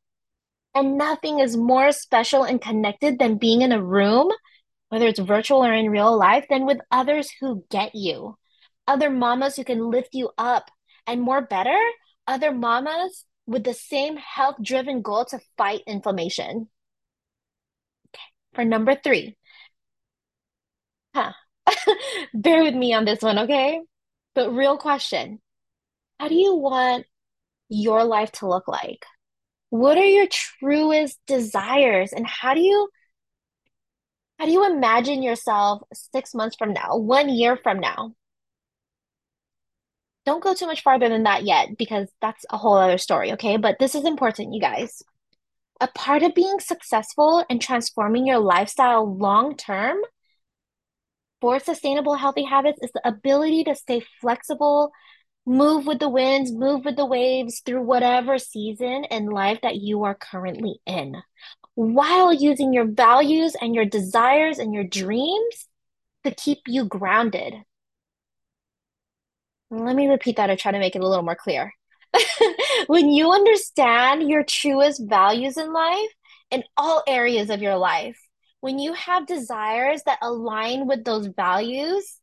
And 0.76 0.98
nothing 0.98 1.38
is 1.38 1.56
more 1.56 1.90
special 1.90 2.42
and 2.44 2.60
connected 2.60 3.18
than 3.18 3.38
being 3.38 3.62
in 3.62 3.72
a 3.72 3.82
room, 3.82 4.30
whether 4.90 5.06
it's 5.06 5.18
virtual 5.18 5.64
or 5.64 5.72
in 5.72 5.88
real 5.88 6.14
life, 6.18 6.44
than 6.50 6.66
with 6.66 6.80
others 6.90 7.30
who 7.40 7.64
get 7.70 7.94
you. 7.94 8.36
Other 8.86 9.08
mamas 9.08 9.56
who 9.56 9.64
can 9.64 9.90
lift 9.90 10.10
you 10.12 10.32
up, 10.36 10.70
and 11.06 11.22
more 11.22 11.40
better, 11.40 11.78
other 12.26 12.52
mamas 12.52 13.24
with 13.46 13.64
the 13.64 13.72
same 13.72 14.18
health 14.18 14.56
driven 14.60 15.00
goal 15.00 15.24
to 15.30 15.40
fight 15.56 15.80
inflammation. 15.86 16.68
Okay. 18.08 18.22
For 18.52 18.64
number 18.66 18.94
three, 19.02 19.38
huh? 21.14 21.32
Bear 22.34 22.62
with 22.64 22.74
me 22.74 22.92
on 22.92 23.06
this 23.06 23.22
one, 23.22 23.38
okay? 23.38 23.80
But 24.34 24.52
real 24.52 24.76
question, 24.76 25.40
how 26.20 26.28
do 26.28 26.34
you 26.34 26.54
want 26.54 27.06
your 27.70 28.04
life 28.04 28.30
to 28.32 28.46
look 28.46 28.68
like? 28.68 29.06
What 29.76 29.98
are 29.98 30.04
your 30.04 30.26
truest 30.26 31.18
desires 31.26 32.14
and 32.14 32.26
how 32.26 32.54
do 32.54 32.60
you 32.60 32.88
how 34.38 34.46
do 34.46 34.52
you 34.52 34.64
imagine 34.64 35.22
yourself 35.22 35.82
six 35.92 36.34
months 36.34 36.56
from 36.56 36.72
now, 36.72 36.96
one 36.96 37.28
year 37.28 37.58
from 37.62 37.80
now? 37.80 38.14
Don't 40.24 40.42
go 40.42 40.54
too 40.54 40.66
much 40.66 40.82
farther 40.82 41.10
than 41.10 41.24
that 41.24 41.44
yet 41.44 41.76
because 41.76 42.08
that's 42.22 42.46
a 42.50 42.56
whole 42.56 42.76
other 42.76 42.96
story, 42.96 43.32
okay? 43.32 43.58
But 43.58 43.76
this 43.78 43.94
is 43.94 44.04
important, 44.06 44.54
you 44.54 44.60
guys. 44.60 45.02
A 45.80 45.88
part 45.88 46.22
of 46.22 46.34
being 46.34 46.58
successful 46.58 47.44
and 47.50 47.60
transforming 47.60 48.26
your 48.26 48.38
lifestyle 48.38 49.16
long 49.16 49.56
term 49.56 49.98
for 51.42 51.58
sustainable 51.58 52.14
healthy 52.14 52.44
habits 52.44 52.78
is 52.82 52.92
the 52.92 53.06
ability 53.06 53.64
to 53.64 53.74
stay 53.74 54.02
flexible 54.22 54.90
Move 55.46 55.86
with 55.86 56.00
the 56.00 56.08
winds, 56.08 56.50
move 56.50 56.84
with 56.84 56.96
the 56.96 57.06
waves 57.06 57.60
through 57.64 57.82
whatever 57.82 58.36
season 58.36 59.04
in 59.10 59.26
life 59.26 59.60
that 59.62 59.76
you 59.76 60.02
are 60.02 60.14
currently 60.14 60.80
in, 60.86 61.22
while 61.74 62.32
using 62.32 62.72
your 62.72 62.84
values 62.84 63.54
and 63.60 63.72
your 63.72 63.84
desires 63.84 64.58
and 64.58 64.74
your 64.74 64.82
dreams 64.82 65.68
to 66.24 66.32
keep 66.32 66.58
you 66.66 66.84
grounded. 66.84 67.54
Let 69.70 69.94
me 69.94 70.08
repeat 70.08 70.36
that 70.36 70.50
or 70.50 70.56
try 70.56 70.72
to 70.72 70.78
make 70.80 70.96
it 70.96 71.02
a 71.02 71.08
little 71.08 71.24
more 71.24 71.36
clear. 71.36 71.72
When 72.86 73.10
you 73.10 73.32
understand 73.32 74.28
your 74.28 74.44
truest 74.44 75.02
values 75.08 75.56
in 75.56 75.72
life, 75.72 76.10
in 76.50 76.62
all 76.76 77.02
areas 77.06 77.50
of 77.50 77.62
your 77.62 77.76
life, 77.76 78.18
when 78.60 78.78
you 78.78 78.92
have 78.94 79.26
desires 79.26 80.02
that 80.06 80.18
align 80.22 80.86
with 80.86 81.04
those 81.04 81.26
values, 81.26 82.20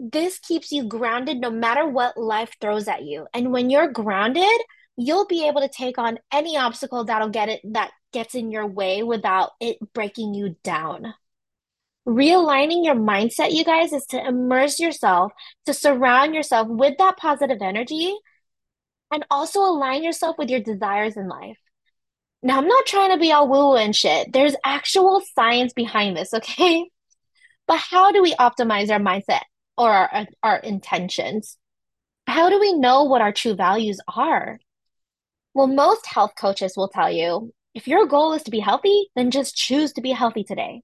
this 0.00 0.38
keeps 0.38 0.72
you 0.72 0.84
grounded 0.84 1.38
no 1.38 1.50
matter 1.50 1.86
what 1.86 2.16
life 2.16 2.54
throws 2.60 2.88
at 2.88 3.04
you. 3.04 3.26
And 3.34 3.52
when 3.52 3.68
you're 3.68 3.92
grounded, 3.92 4.48
you'll 4.96 5.26
be 5.26 5.46
able 5.46 5.60
to 5.60 5.68
take 5.68 5.98
on 5.98 6.18
any 6.32 6.56
obstacle 6.56 7.04
that'll 7.04 7.28
get 7.28 7.50
it 7.50 7.60
that 7.72 7.90
gets 8.12 8.34
in 8.34 8.50
your 8.50 8.66
way 8.66 9.02
without 9.02 9.50
it 9.60 9.76
breaking 9.92 10.32
you 10.32 10.56
down. 10.64 11.14
Realigning 12.08 12.82
your 12.82 12.94
mindset, 12.94 13.52
you 13.52 13.62
guys, 13.62 13.92
is 13.92 14.06
to 14.06 14.26
immerse 14.26 14.80
yourself, 14.80 15.32
to 15.66 15.74
surround 15.74 16.34
yourself 16.34 16.66
with 16.68 16.94
that 16.98 17.18
positive 17.18 17.58
energy, 17.60 18.16
and 19.12 19.24
also 19.30 19.60
align 19.60 20.02
yourself 20.02 20.36
with 20.38 20.48
your 20.48 20.60
desires 20.60 21.16
in 21.16 21.28
life. 21.28 21.58
Now, 22.42 22.56
I'm 22.56 22.66
not 22.66 22.86
trying 22.86 23.10
to 23.10 23.18
be 23.18 23.32
all 23.32 23.48
woo-woo 23.48 23.76
and 23.76 23.94
shit. 23.94 24.32
There's 24.32 24.56
actual 24.64 25.20
science 25.34 25.74
behind 25.74 26.16
this, 26.16 26.32
okay? 26.32 26.88
But 27.66 27.78
how 27.78 28.10
do 28.10 28.20
we 28.20 28.34
optimize 28.34 28.90
our 28.90 28.98
mindset 28.98 29.42
or 29.80 29.90
our, 29.90 30.26
our 30.42 30.58
intentions? 30.58 31.56
How 32.26 32.50
do 32.50 32.60
we 32.60 32.74
know 32.74 33.04
what 33.04 33.22
our 33.22 33.32
true 33.32 33.54
values 33.54 33.98
are? 34.14 34.60
Well, 35.54 35.68
most 35.68 36.06
health 36.06 36.32
coaches 36.38 36.74
will 36.76 36.88
tell 36.88 37.10
you 37.10 37.54
if 37.74 37.88
your 37.88 38.06
goal 38.06 38.34
is 38.34 38.42
to 38.42 38.50
be 38.50 38.60
healthy, 38.60 39.08
then 39.16 39.30
just 39.30 39.56
choose 39.56 39.94
to 39.94 40.02
be 40.02 40.10
healthy 40.10 40.44
today. 40.44 40.82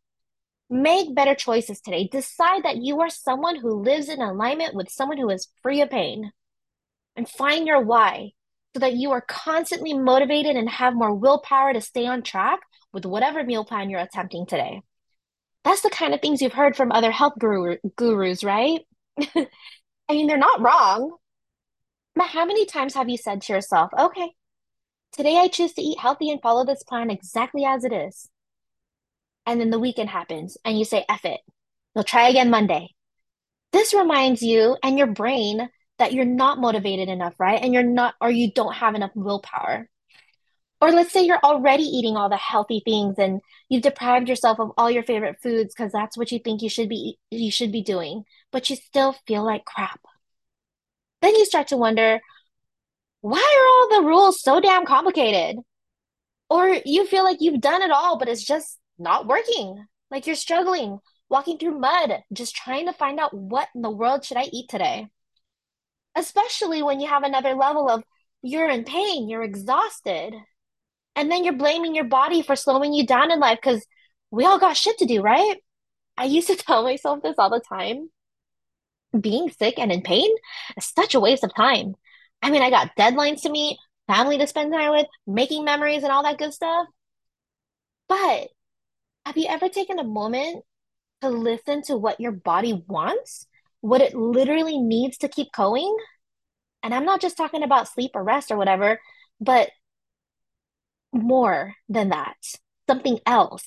Make 0.71 1.15
better 1.15 1.35
choices 1.35 1.81
today. 1.81 2.09
Decide 2.11 2.63
that 2.65 2.79
you 2.79 3.01
are 3.03 3.11
someone 3.11 3.57
who 3.57 3.83
lives 3.83 4.09
in 4.09 4.23
alignment 4.23 4.75
with 4.75 4.89
someone 4.89 5.19
who 5.19 5.29
is 5.29 5.49
free 5.63 5.83
of 5.83 5.91
pain. 5.91 6.33
And 7.17 7.29
find 7.29 7.67
your 7.67 7.83
why 7.83 8.31
so 8.75 8.81
that 8.81 8.95
you 8.95 9.11
are 9.11 9.21
constantly 9.21 9.93
motivated 9.93 10.57
and 10.57 10.71
have 10.71 10.95
more 10.95 11.15
willpower 11.15 11.75
to 11.75 11.81
stay 11.83 12.07
on 12.07 12.23
track 12.23 12.61
with 12.95 13.05
whatever 13.05 13.45
meal 13.45 13.65
plan 13.65 13.91
you're 13.91 14.01
attempting 14.01 14.47
today. 14.47 14.81
That's 15.67 15.81
the 15.81 15.91
kind 15.91 16.15
of 16.15 16.21
things 16.21 16.41
you've 16.41 16.53
heard 16.53 16.77
from 16.77 16.93
other 16.93 17.11
health 17.11 17.33
guru 17.41 17.79
gurus, 17.97 18.45
right? 18.45 18.83
I 19.21 19.49
mean, 20.09 20.29
they're 20.29 20.39
not 20.39 20.61
wrong. 20.61 21.17
But 22.15 22.29
how 22.29 22.45
many 22.45 22.67
times 22.67 22.95
have 22.95 23.09
you 23.09 23.17
said 23.17 23.43
to 23.43 23.53
yourself, 23.53 23.91
okay, 23.99 24.31
today 25.11 25.39
I 25.39 25.49
choose 25.49 25.73
to 25.73 25.83
eat 25.83 25.99
healthy 25.99 26.31
and 26.31 26.41
follow 26.41 26.65
this 26.65 26.85
plan 26.85 27.11
exactly 27.11 27.65
as 27.65 27.83
it 27.83 27.93
is? 27.93 28.29
And 29.45 29.61
then 29.61 29.71
the 29.71 29.81
weekend 29.81 30.09
happens 30.09 30.57
and 30.65 30.79
you 30.79 30.85
say, 30.85 31.05
F 31.09 31.25
it. 31.25 31.41
You'll 31.97 32.05
try 32.05 32.29
again 32.29 32.49
Monday. 32.49 32.91
This 33.73 33.93
reminds 33.93 34.43
you 34.43 34.77
and 34.85 34.97
your 34.97 35.09
brain 35.09 35.69
that 35.99 36.13
you're 36.13 36.25
not 36.25 36.61
motivated 36.61 37.09
enough, 37.09 37.35
right? 37.41 37.61
And 37.61 37.75
you're 37.75 37.83
not, 37.83 38.15
or 38.21 38.31
you 38.31 38.53
don't 38.53 38.75
have 38.75 38.95
enough 38.95 39.11
willpower. 39.17 39.89
Or 40.81 40.91
let's 40.91 41.13
say 41.13 41.25
you're 41.25 41.41
already 41.43 41.85
eating 41.85 42.17
all 42.17 42.29
the 42.29 42.37
healthy 42.37 42.83
things 42.85 43.15
and 43.19 43.41
you've 43.69 43.83
deprived 43.83 44.29
yourself 44.29 44.61
of 44.61 44.73
all 44.77 44.91
your 44.91 45.03
favorite 45.03 45.39
foods 45.43 45.75
because 45.75 45.93
that's 45.93 46.19
what 46.19 46.31
you 46.31 46.39
think 46.39 46.61
you 46.61 46.69
should 46.69 46.89
be 46.89 47.19
you 47.31 47.51
should 47.51 47.73
be 47.73 47.83
doing, 47.83 48.25
but 48.53 48.69
you 48.69 48.77
still 48.77 49.15
feel 49.27 49.45
like 49.45 49.65
crap. 49.65 50.01
Then 51.23 51.35
you 51.35 51.47
start 51.47 51.69
to 51.69 51.77
wonder, 51.77 52.21
why 53.23 53.39
are 53.39 53.97
all 53.97 54.03
the 54.03 54.09
rules 54.09 54.43
so 54.43 54.61
damn 54.61 54.85
complicated? 54.85 55.57
Or 56.51 56.79
you 56.85 57.07
feel 57.07 57.25
like 57.25 57.39
you've 57.41 57.61
done 57.61 57.83
it 57.83 57.91
all, 57.91 58.19
but 58.19 58.29
it's 58.29 58.45
just 58.45 58.79
not 58.99 59.27
working. 59.27 59.87
Like 60.11 60.27
you're 60.27 60.37
struggling, 60.37 61.01
walking 61.29 61.59
through 61.59 61.79
mud, 61.79 62.23
just 62.33 62.55
trying 62.55 62.87
to 62.87 62.93
find 62.93 63.19
out 63.19 63.35
what 63.35 63.69
in 63.75 63.83
the 63.83 63.91
world 63.91 64.25
should 64.25 64.37
I 64.37 64.49
eat 64.53 64.69
today? 64.69 65.09
Especially 66.15 66.83
when 66.83 67.01
you 67.01 67.09
have 67.09 67.25
another 67.25 67.55
level 67.55 67.89
of 67.89 68.05
you're 68.43 68.69
in 68.69 68.85
pain, 68.85 69.29
you're 69.29 69.43
exhausted. 69.43 70.35
And 71.17 71.31
then 71.31 71.43
you're 71.43 71.55
blaming 71.55 71.95
your 71.95 72.05
body 72.05 72.43
for 72.43 72.55
slowing 72.55 72.93
you 72.93 73.07
down 73.07 73.33
in 73.33 73.41
life 73.41 73.59
because 73.61 73.85
we 74.31 74.45
all 74.45 74.59
got 74.59 74.77
shit 74.77 74.99
to 74.99 75.07
do, 75.07 75.23
right? 75.23 75.57
I 76.17 76.27
used 76.27 76.49
to 76.49 76.57
tell 76.57 76.85
myself 76.85 77.23
this 77.23 77.37
all 77.39 77.51
the 77.51 77.61
time. 77.61 78.11
Being 79.19 79.51
sick 79.51 79.79
and 79.79 79.91
in 79.91 80.03
pain 80.03 80.31
is 80.77 80.93
such 80.95 81.15
a 81.15 81.21
waste 81.21 81.43
of 81.43 81.55
time. 81.55 81.95
I 82.43 82.51
mean, 82.51 82.63
I 82.63 82.69
got 82.69 82.95
deadlines 82.99 83.43
to 83.43 83.51
meet, 83.51 83.79
family 84.07 84.37
to 84.37 84.47
spend 84.47 84.73
time 84.73 84.91
with, 84.91 85.07
making 85.27 85.65
memories 85.65 86.03
and 86.03 86.13
all 86.13 86.23
that 86.25 86.39
good 86.39 86.53
stuff. 86.53 86.87
But 88.09 88.49
have 89.25 89.37
you 89.37 89.47
ever 89.49 89.69
taken 89.69 89.99
a 89.99 90.05
moment 90.05 90.65
to 91.23 91.31
listen 91.31 91.83
to 91.83 91.97
what 91.97 92.21
your 92.21 92.33
body 92.33 92.85
wants, 92.87 93.47
what 93.81 94.03
it 94.03 94.15
literally 94.15 94.79
needs 94.79 95.19
to 95.19 95.29
keep 95.29 95.51
going? 95.53 95.97
And 96.83 96.95
I'm 96.95 97.07
not 97.07 97.21
just 97.23 97.37
talking 97.37 97.63
about 97.63 97.89
sleep 97.89 98.13
or 98.15 98.23
rest 98.23 98.51
or 98.51 98.57
whatever, 98.57 99.01
but 99.41 99.71
more 101.23 101.75
than 101.89 102.11
that, 102.11 102.37
something 102.89 103.19
else. 103.27 103.65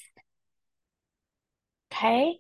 Okay. 1.92 2.38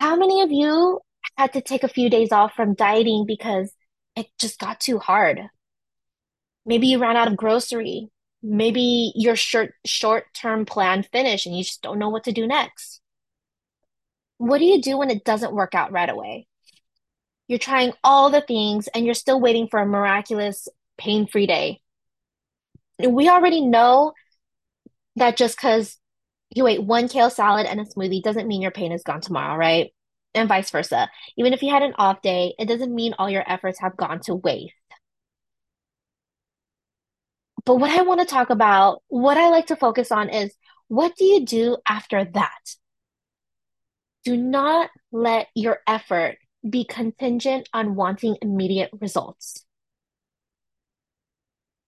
How 0.00 0.16
many 0.16 0.42
of 0.42 0.50
you 0.50 1.00
had 1.36 1.52
to 1.54 1.60
take 1.60 1.82
a 1.82 1.88
few 1.88 2.08
days 2.10 2.32
off 2.32 2.54
from 2.54 2.74
dieting 2.74 3.24
because 3.26 3.72
it 4.16 4.26
just 4.38 4.58
got 4.58 4.80
too 4.80 4.98
hard? 4.98 5.40
Maybe 6.64 6.86
you 6.86 6.98
ran 6.98 7.16
out 7.16 7.28
of 7.28 7.36
grocery. 7.36 8.08
Maybe 8.42 9.12
your 9.14 9.36
short 9.36 9.74
short-term 9.84 10.66
plan 10.66 11.04
finished 11.04 11.46
and 11.46 11.56
you 11.56 11.62
just 11.62 11.82
don't 11.82 11.98
know 11.98 12.08
what 12.08 12.24
to 12.24 12.32
do 12.32 12.46
next. 12.46 13.00
What 14.38 14.58
do 14.58 14.64
you 14.64 14.82
do 14.82 14.98
when 14.98 15.10
it 15.10 15.24
doesn't 15.24 15.54
work 15.54 15.74
out 15.74 15.92
right 15.92 16.10
away? 16.10 16.48
You're 17.46 17.60
trying 17.60 17.92
all 18.02 18.30
the 18.30 18.40
things 18.40 18.88
and 18.88 19.04
you're 19.04 19.14
still 19.14 19.40
waiting 19.40 19.68
for 19.68 19.78
a 19.78 19.86
miraculous 19.86 20.66
pain-free 20.98 21.46
day. 21.46 21.80
We 22.98 23.28
already 23.28 23.60
know 23.60 24.12
that 25.16 25.36
just 25.36 25.56
because 25.56 25.98
you 26.54 26.66
ate 26.66 26.82
one 26.82 27.08
kale 27.08 27.30
salad 27.30 27.66
and 27.66 27.80
a 27.80 27.84
smoothie 27.84 28.22
doesn't 28.22 28.48
mean 28.48 28.62
your 28.62 28.70
pain 28.70 28.92
is 28.92 29.02
gone 29.02 29.20
tomorrow, 29.20 29.56
right? 29.56 29.92
And 30.34 30.48
vice 30.48 30.70
versa. 30.70 31.10
Even 31.36 31.52
if 31.52 31.62
you 31.62 31.70
had 31.70 31.82
an 31.82 31.94
off 31.98 32.22
day, 32.22 32.54
it 32.58 32.66
doesn't 32.66 32.94
mean 32.94 33.14
all 33.18 33.30
your 33.30 33.44
efforts 33.50 33.80
have 33.80 33.96
gone 33.96 34.20
to 34.24 34.34
waste. 34.34 34.74
But 37.64 37.76
what 37.76 37.90
I 37.90 38.02
want 38.02 38.20
to 38.20 38.26
talk 38.26 38.50
about, 38.50 39.02
what 39.08 39.36
I 39.36 39.48
like 39.48 39.66
to 39.66 39.76
focus 39.76 40.10
on 40.10 40.28
is 40.30 40.54
what 40.88 41.16
do 41.16 41.24
you 41.24 41.44
do 41.44 41.76
after 41.86 42.24
that? 42.24 42.76
Do 44.24 44.36
not 44.36 44.90
let 45.10 45.48
your 45.54 45.78
effort 45.86 46.38
be 46.68 46.84
contingent 46.84 47.68
on 47.72 47.94
wanting 47.94 48.36
immediate 48.40 48.90
results. 49.00 49.64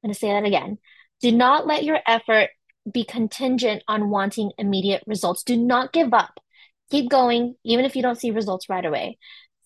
I'm 0.02 0.08
going 0.08 0.14
to 0.14 0.18
say 0.18 0.28
that 0.32 0.44
again. 0.44 0.78
Do 1.20 1.32
not 1.32 1.66
let 1.66 1.84
your 1.84 1.98
effort 2.06 2.50
be 2.90 3.04
contingent 3.04 3.82
on 3.88 4.10
wanting 4.10 4.52
immediate 4.58 5.02
results. 5.06 5.42
Do 5.42 5.56
not 5.56 5.92
give 5.92 6.12
up. 6.12 6.40
Keep 6.90 7.10
going, 7.10 7.56
even 7.64 7.84
if 7.84 7.96
you 7.96 8.02
don't 8.02 8.20
see 8.20 8.30
results 8.30 8.68
right 8.68 8.84
away. 8.84 9.18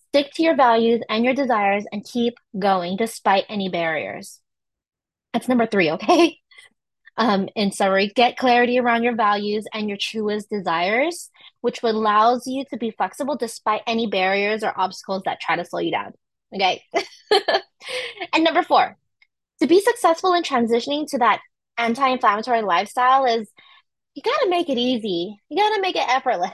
Stick 0.09 0.31
to 0.33 0.43
your 0.43 0.55
values 0.55 1.01
and 1.09 1.23
your 1.23 1.33
desires 1.33 1.85
and 1.91 2.03
keep 2.03 2.35
going 2.57 2.97
despite 2.97 3.45
any 3.49 3.69
barriers. 3.69 4.39
That's 5.33 5.47
number 5.47 5.67
three, 5.67 5.91
okay? 5.91 6.37
Um, 7.17 7.49
in 7.53 7.73
summary, 7.73 8.07
get 8.15 8.37
clarity 8.37 8.79
around 8.79 9.03
your 9.03 9.13
values 9.13 9.65
and 9.73 9.89
your 9.89 9.97
truest 9.97 10.49
desires, 10.49 11.29
which 11.59 11.83
allows 11.83 12.47
you 12.47 12.63
to 12.69 12.77
be 12.77 12.91
flexible 12.91 13.35
despite 13.35 13.81
any 13.85 14.07
barriers 14.07 14.63
or 14.63 14.71
obstacles 14.79 15.23
that 15.25 15.41
try 15.41 15.57
to 15.57 15.65
slow 15.65 15.81
you 15.81 15.91
down. 15.91 16.13
Okay. 16.55 16.81
and 18.33 18.45
number 18.45 18.63
four, 18.63 18.97
to 19.59 19.67
be 19.67 19.81
successful 19.81 20.33
in 20.33 20.43
transitioning 20.43 21.07
to 21.07 21.17
that 21.17 21.41
anti-inflammatory 21.79 22.61
lifestyle 22.61 23.25
is 23.25 23.49
you 24.13 24.21
got 24.21 24.37
to 24.43 24.49
make 24.49 24.69
it 24.69 24.77
easy. 24.77 25.39
You 25.49 25.57
got 25.57 25.75
to 25.75 25.81
make 25.81 25.95
it 25.95 26.07
effortless. 26.07 26.51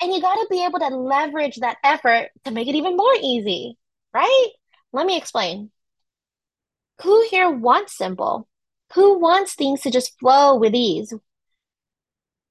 And 0.00 0.12
you 0.12 0.20
got 0.20 0.34
to 0.34 0.46
be 0.50 0.64
able 0.64 0.78
to 0.80 0.88
leverage 0.88 1.56
that 1.56 1.78
effort 1.82 2.28
to 2.44 2.50
make 2.50 2.68
it 2.68 2.74
even 2.74 2.96
more 2.96 3.14
easy, 3.20 3.76
right? 4.12 4.48
Let 4.92 5.06
me 5.06 5.16
explain. 5.16 5.70
Who 7.02 7.26
here 7.30 7.50
wants 7.50 7.96
simple? 7.96 8.48
Who 8.94 9.18
wants 9.18 9.54
things 9.54 9.82
to 9.82 9.90
just 9.90 10.18
flow 10.18 10.56
with 10.56 10.74
ease? 10.74 11.12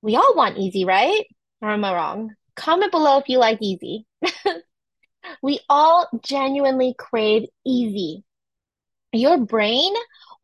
We 0.01 0.15
all 0.15 0.36
want 0.36 0.58
easy, 0.58 0.86
right? 0.86 1.25
Or 1.62 1.72
am 1.72 1.84
I 1.84 1.94
wrong? 1.94 2.34
Comment 2.56 2.92
below 2.92 3.18
if 3.18 3.27
you 3.27 3.39
like 3.39 3.60
easy. 3.62 4.06
we 5.42 5.60
all 5.68 6.08
genuinely 6.24 6.96
crave 6.98 7.48
easy. 7.65 8.24
Your 9.12 9.38
brain 9.38 9.94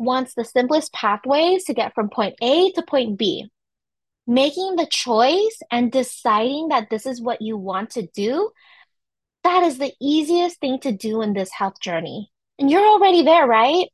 wants 0.01 0.34
the 0.34 0.46
simplest 0.46 0.91
pathways 0.93 1.63
to 1.65 1.74
get 1.74 1.93
from 1.93 2.10
point 2.10 2.36
A 2.41 2.72
to 2.72 2.81
point 2.84 3.17
B. 3.17 3.50
Making 4.27 4.75
the 4.75 4.88
choice 4.89 5.60
and 5.72 5.91
deciding 5.91 6.70
that 6.70 6.89
this 6.89 7.05
is 7.05 7.22
what 7.22 7.41
you 7.41 7.58
want 7.58 7.91
to 7.91 8.08
do, 8.13 8.51
that 9.43 9.63
is 9.63 9.77
the 9.77 9.93
easiest 10.00 10.60
thing 10.60 10.79
to 10.81 10.91
do 10.91 11.22
in 11.22 11.34
this 11.34 11.51
health 11.51 11.79
journey. 11.81 12.31
And 12.60 12.70
you're 12.70 12.86
already 12.86 13.24
there, 13.24 13.48
right? 13.48 13.88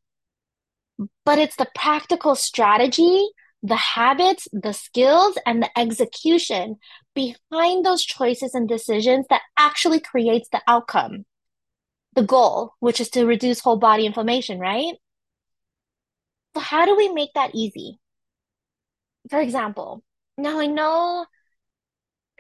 But 1.26 1.40
it's 1.40 1.56
the 1.56 1.70
practical 1.74 2.36
strategy, 2.36 3.28
the 3.64 3.76
habits, 3.76 4.48
the 4.52 4.74
skills, 4.74 5.38
and 5.46 5.64
the 5.64 5.80
execution 5.80 6.78
behind 7.16 7.86
those 7.86 8.04
choices 8.04 8.54
and 8.54 8.68
decisions 8.68 9.26
that 9.30 9.42
actually 9.58 10.00
creates 10.00 10.50
the 10.50 10.62
outcome, 10.68 11.26
the 12.14 12.24
goal, 12.24 12.74
which 12.80 13.00
is 13.00 13.10
to 13.12 13.26
reduce 13.26 13.60
whole 13.60 13.78
body 13.78 14.06
inflammation, 14.06 14.60
right? 14.60 14.96
So 16.58 16.62
how 16.62 16.88
do 16.88 16.96
we 16.96 17.10
make 17.10 17.36
that 17.36 17.54
easy? 17.54 18.00
For 19.30 19.40
example, 19.40 20.02
now 20.36 20.60
I 20.60 20.66
know 20.66 21.28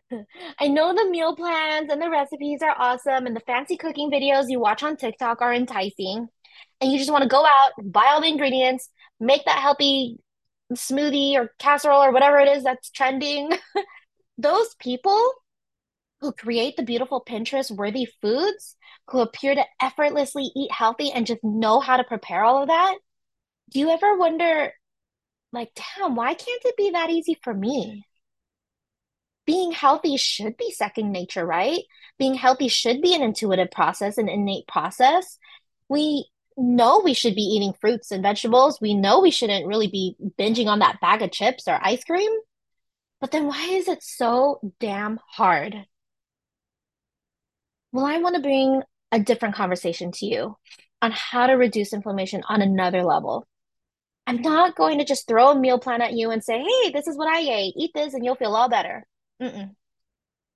I 0.59 0.67
know 0.69 0.91
the 0.95 1.07
meal 1.07 1.35
plans 1.35 1.91
and 1.91 2.01
the 2.01 2.09
recipes 2.09 2.63
are 2.63 2.73
awesome 2.75 3.27
and 3.27 3.35
the 3.35 3.41
fancy 3.41 3.77
cooking 3.77 4.09
videos 4.09 4.45
you 4.47 4.59
watch 4.59 4.81
on 4.81 4.97
TikTok 4.97 5.43
are 5.43 5.53
enticing. 5.53 6.29
And 6.81 6.91
you 6.91 6.97
just 6.97 7.11
want 7.11 7.21
to 7.21 7.29
go 7.29 7.45
out, 7.45 7.73
buy 7.83 8.07
all 8.07 8.19
the 8.19 8.27
ingredients, 8.27 8.89
make 9.19 9.45
that 9.45 9.59
healthy 9.59 10.17
smoothie 10.73 11.35
or 11.35 11.53
casserole 11.59 12.01
or 12.01 12.11
whatever 12.11 12.39
it 12.39 12.47
is 12.47 12.63
that's 12.63 12.89
trending. 12.89 13.51
Those 14.39 14.73
people 14.79 15.31
who 16.21 16.31
create 16.31 16.75
the 16.75 16.81
beautiful 16.81 17.23
Pinterest 17.23 17.69
worthy 17.69 18.07
foods, 18.19 18.77
who 19.09 19.19
appear 19.19 19.53
to 19.53 19.65
effortlessly 19.79 20.49
eat 20.55 20.71
healthy 20.71 21.11
and 21.11 21.27
just 21.27 21.43
know 21.43 21.79
how 21.79 21.97
to 21.97 22.03
prepare 22.03 22.43
all 22.43 22.63
of 22.63 22.69
that, 22.69 22.97
do 23.69 23.79
you 23.79 23.89
ever 23.89 24.17
wonder, 24.17 24.73
like, 25.51 25.71
damn, 25.75 26.15
why 26.15 26.33
can't 26.33 26.65
it 26.65 26.77
be 26.77 26.91
that 26.91 27.09
easy 27.09 27.37
for 27.43 27.53
me? 27.53 28.05
being 29.47 29.71
healthy 29.71 30.17
should 30.17 30.57
be 30.57 30.69
second 30.71 31.11
nature, 31.11 31.45
right? 31.45 31.81
Being 32.19 32.35
healthy 32.35 32.67
should 32.67 33.01
be 33.01 33.15
an 33.15 33.23
intuitive 33.23 33.71
process, 33.71 34.19
an 34.19 34.29
innate 34.29 34.67
process. 34.67 35.39
We 35.89 36.27
know 36.57 37.01
we 37.03 37.13
should 37.13 37.33
be 37.33 37.41
eating 37.41 37.73
fruits 37.79 38.11
and 38.11 38.21
vegetables. 38.21 38.79
We 38.81 38.93
know 38.93 39.21
we 39.21 39.31
shouldn't 39.31 39.65
really 39.65 39.87
be 39.87 40.17
binging 40.37 40.67
on 40.67 40.79
that 40.79 40.99
bag 40.99 41.21
of 41.21 41.31
chips 41.31 41.67
or 41.67 41.79
ice 41.81 42.03
cream. 42.03 42.31
But 43.21 43.31
then 43.31 43.47
why 43.47 43.69
is 43.71 43.87
it 43.87 44.03
so 44.03 44.59
damn 44.79 45.17
hard? 45.25 45.75
Well, 47.93 48.05
I 48.05 48.17
want 48.17 48.35
to 48.35 48.41
bring 48.41 48.81
a 49.13 49.19
different 49.19 49.55
conversation 49.55 50.11
to 50.11 50.25
you 50.25 50.57
on 51.01 51.11
how 51.11 51.47
to 51.47 51.53
reduce 51.53 51.93
inflammation 51.93 52.43
on 52.49 52.61
another 52.61 53.03
level. 53.03 53.47
I'm 54.27 54.41
not 54.41 54.75
going 54.75 54.97
to 54.97 55.05
just 55.05 55.25
throw 55.25 55.51
a 55.51 55.59
meal 55.59 55.79
plan 55.79 56.01
at 56.01 56.13
you 56.13 56.31
and 56.31 56.43
say, 56.43 56.59
hey, 56.59 56.91
this 56.91 57.07
is 57.07 57.17
what 57.17 57.29
I 57.29 57.39
ate. 57.39 57.73
Eat 57.77 57.91
this 57.95 58.13
and 58.13 58.25
you'll 58.25 58.35
feel 58.35 58.55
all 58.55 58.67
better. 58.67 59.07
Mm-mm. 59.41 59.71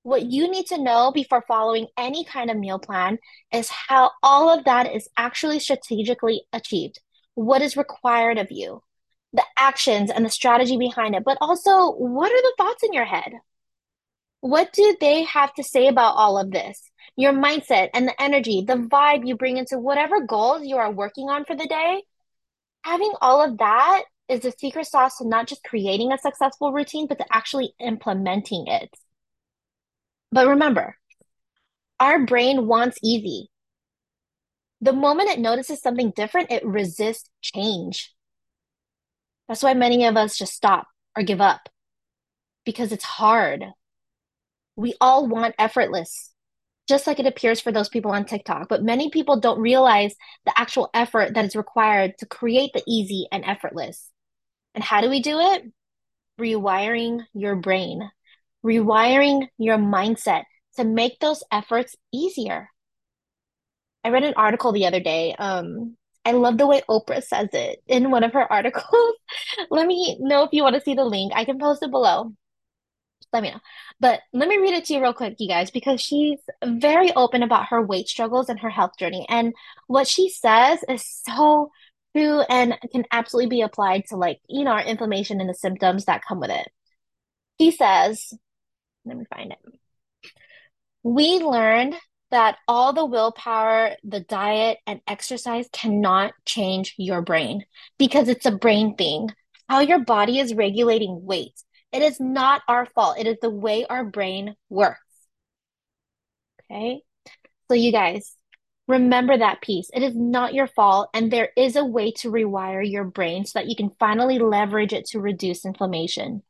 What 0.03 0.23
you 0.23 0.51
need 0.51 0.65
to 0.67 0.81
know 0.81 1.11
before 1.13 1.45
following 1.47 1.87
any 1.97 2.25
kind 2.25 2.51
of 2.51 2.57
meal 2.57 2.79
plan 2.79 3.17
is 3.53 3.69
how 3.69 4.11
all 4.21 4.49
of 4.49 4.65
that 4.65 4.93
is 4.93 5.07
actually 5.15 5.59
strategically 5.59 6.41
achieved, 6.51 6.99
what 7.35 7.61
is 7.61 7.77
required 7.77 8.37
of 8.37 8.51
you, 8.51 8.83
the 9.31 9.45
actions 9.57 10.11
and 10.11 10.25
the 10.25 10.29
strategy 10.29 10.75
behind 10.75 11.15
it, 11.15 11.23
but 11.23 11.37
also 11.39 11.91
what 11.91 12.31
are 12.31 12.41
the 12.41 12.53
thoughts 12.57 12.83
in 12.83 12.91
your 12.91 13.05
head? 13.05 13.31
What 14.41 14.73
do 14.73 14.97
they 14.99 15.23
have 15.23 15.53
to 15.53 15.63
say 15.63 15.87
about 15.87 16.15
all 16.15 16.37
of 16.37 16.51
this? 16.51 16.91
Your 17.15 17.31
mindset 17.31 17.89
and 17.93 18.07
the 18.07 18.21
energy, 18.21 18.65
the 18.67 18.73
vibe 18.73 19.25
you 19.25 19.37
bring 19.37 19.57
into 19.57 19.77
whatever 19.77 20.25
goals 20.25 20.65
you 20.65 20.75
are 20.77 20.91
working 20.91 21.29
on 21.29 21.45
for 21.45 21.55
the 21.55 21.67
day. 21.67 22.01
Having 22.83 23.13
all 23.21 23.43
of 23.43 23.57
that 23.59 24.03
is 24.27 24.41
the 24.41 24.51
secret 24.51 24.87
sauce 24.87 25.17
to 25.17 25.27
not 25.27 25.47
just 25.47 25.63
creating 25.63 26.11
a 26.11 26.17
successful 26.17 26.71
routine, 26.71 27.07
but 27.07 27.19
to 27.19 27.25
actually 27.31 27.73
implementing 27.79 28.65
it. 28.67 28.89
But 30.31 30.47
remember, 30.47 30.95
our 31.99 32.25
brain 32.25 32.67
wants 32.67 32.97
easy. 33.03 33.49
The 34.79 34.93
moment 34.93 35.29
it 35.29 35.39
notices 35.39 35.81
something 35.81 36.11
different, 36.15 36.51
it 36.51 36.65
resists 36.65 37.29
change. 37.41 38.13
That's 39.47 39.61
why 39.61 39.73
many 39.73 40.05
of 40.05 40.17
us 40.17 40.37
just 40.37 40.53
stop 40.53 40.87
or 41.15 41.23
give 41.23 41.41
up 41.41 41.69
because 42.65 42.91
it's 42.91 43.03
hard. 43.03 43.65
We 44.75 44.95
all 45.01 45.27
want 45.27 45.55
effortless, 45.59 46.30
just 46.91 47.07
like 47.07 47.19
it 47.19 47.25
appears 47.25 47.59
for 47.59 47.71
those 47.71 47.89
people 47.89 48.11
on 48.11 48.25
TikTok. 48.25 48.69
But 48.69 48.83
many 48.83 49.09
people 49.09 49.39
don't 49.39 49.59
realize 49.59 50.13
the 50.45 50.53
actual 50.55 50.89
effort 50.93 51.33
that 51.33 51.45
is 51.45 51.55
required 51.55 52.17
to 52.19 52.25
create 52.27 52.71
the 52.73 52.83
easy 52.87 53.27
and 53.31 53.43
effortless. 53.43 54.09
And 54.75 54.83
how 54.83 55.01
do 55.01 55.09
we 55.09 55.21
do 55.21 55.39
it? 55.39 55.63
Rewiring 56.39 57.21
your 57.33 57.55
brain 57.55 58.11
rewiring 58.65 59.47
your 59.57 59.77
mindset 59.77 60.43
to 60.77 60.83
make 60.83 61.19
those 61.19 61.43
efforts 61.51 61.95
easier. 62.11 62.69
I 64.03 64.09
read 64.09 64.23
an 64.23 64.33
article 64.35 64.71
the 64.71 64.85
other 64.85 64.99
day. 64.99 65.35
Um, 65.37 65.97
I 66.25 66.31
love 66.33 66.57
the 66.57 66.67
way 66.67 66.81
Oprah 66.89 67.23
says 67.23 67.49
it 67.53 67.81
in 67.87 68.11
one 68.11 68.23
of 68.23 68.33
her 68.33 68.51
articles. 68.51 69.15
let 69.69 69.87
me 69.87 70.17
know 70.19 70.43
if 70.43 70.49
you 70.53 70.63
want 70.63 70.75
to 70.75 70.81
see 70.81 70.93
the 70.93 71.03
link. 71.03 71.33
I 71.35 71.45
can 71.45 71.59
post 71.59 71.83
it 71.83 71.91
below. 71.91 72.33
Let 73.33 73.43
me 73.43 73.51
know. 73.51 73.59
But 73.99 74.21
let 74.33 74.49
me 74.49 74.57
read 74.57 74.73
it 74.73 74.85
to 74.85 74.93
you 74.93 75.01
real 75.01 75.13
quick, 75.13 75.35
you 75.39 75.47
guys, 75.47 75.71
because 75.71 76.01
she's 76.01 76.39
very 76.63 77.13
open 77.13 77.43
about 77.43 77.67
her 77.67 77.81
weight 77.81 78.07
struggles 78.07 78.49
and 78.49 78.59
her 78.59 78.69
health 78.69 78.91
journey. 78.97 79.25
And 79.29 79.53
what 79.87 80.07
she 80.07 80.29
says 80.29 80.79
is 80.89 81.05
so 81.27 81.71
true 82.15 82.41
and 82.41 82.77
can 82.91 83.05
absolutely 83.11 83.49
be 83.49 83.61
applied 83.61 84.05
to 84.09 84.17
like, 84.17 84.39
you 84.49 84.63
know, 84.63 84.71
our 84.71 84.83
inflammation 84.83 85.39
and 85.39 85.49
the 85.49 85.53
symptoms 85.53 86.05
that 86.05 86.23
come 86.27 86.39
with 86.39 86.51
it. 86.51 86.67
She 87.59 87.71
says, 87.71 88.33
let 89.05 89.17
me 89.17 89.25
find 89.33 89.51
it. 89.51 89.59
We 91.03 91.39
learned 91.39 91.95
that 92.31 92.57
all 92.67 92.93
the 92.93 93.05
willpower, 93.05 93.95
the 94.03 94.21
diet, 94.21 94.77
and 94.87 95.01
exercise 95.07 95.67
cannot 95.71 96.33
change 96.45 96.95
your 96.97 97.21
brain 97.21 97.65
because 97.97 98.29
it's 98.29 98.45
a 98.45 98.51
brain 98.51 98.95
thing. 98.95 99.29
How 99.67 99.79
your 99.79 99.99
body 99.99 100.39
is 100.39 100.53
regulating 100.53 101.25
weight. 101.25 101.53
It 101.91 102.01
is 102.01 102.19
not 102.19 102.61
our 102.67 102.85
fault. 102.85 103.17
It 103.19 103.27
is 103.27 103.37
the 103.41 103.49
way 103.49 103.85
our 103.85 104.05
brain 104.05 104.55
works. 104.69 104.99
Okay. 106.63 107.01
So, 107.67 107.75
you 107.75 107.91
guys, 107.91 108.33
remember 108.87 109.37
that 109.37 109.61
piece. 109.61 109.89
It 109.93 110.03
is 110.03 110.15
not 110.15 110.53
your 110.53 110.67
fault. 110.67 111.09
And 111.13 111.31
there 111.31 111.49
is 111.57 111.75
a 111.75 111.85
way 111.85 112.11
to 112.17 112.31
rewire 112.31 112.89
your 112.89 113.03
brain 113.03 113.45
so 113.45 113.59
that 113.59 113.67
you 113.67 113.75
can 113.75 113.91
finally 113.99 114.39
leverage 114.39 114.93
it 114.93 115.05
to 115.07 115.19
reduce 115.19 115.65
inflammation. 115.65 116.43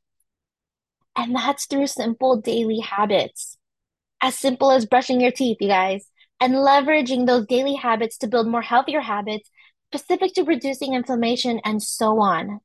And 1.15 1.35
that's 1.35 1.65
through 1.65 1.87
simple 1.87 2.39
daily 2.39 2.79
habits, 2.79 3.57
as 4.21 4.37
simple 4.37 4.71
as 4.71 4.85
brushing 4.85 5.19
your 5.19 5.31
teeth, 5.31 5.57
you 5.59 5.67
guys, 5.67 6.07
and 6.39 6.53
leveraging 6.53 7.25
those 7.27 7.45
daily 7.47 7.75
habits 7.75 8.17
to 8.19 8.27
build 8.27 8.47
more 8.47 8.61
healthier 8.61 9.01
habits 9.01 9.49
specific 9.93 10.33
to 10.35 10.43
reducing 10.43 10.93
inflammation 10.93 11.59
and 11.65 11.83
so 11.83 12.19
on. 12.21 12.61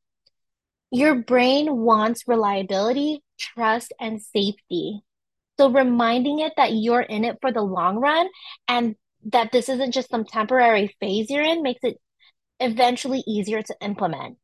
Your 0.97 1.15
brain 1.15 1.77
wants 1.77 2.27
reliability, 2.27 3.23
trust, 3.39 3.93
and 4.01 4.23
safety. 4.23 5.03
So 5.59 5.69
reminding 5.69 6.41
it 6.41 6.55
that 6.57 6.73
you're 6.73 7.03
in 7.03 7.23
it 7.27 7.37
for 7.43 7.53
the 7.53 7.61
long 7.61 7.97
run 7.97 8.27
and 8.67 8.97
that 9.27 9.53
this 9.53 9.69
isn't 9.69 9.93
just 9.93 10.09
some 10.09 10.25
temporary 10.25 10.97
phase 10.99 11.29
you're 11.29 11.43
in 11.43 11.63
makes 11.63 11.81
it 11.83 11.99
eventually 12.61 13.23
easier 13.27 13.61
to 13.61 13.77
implement. 13.83 14.39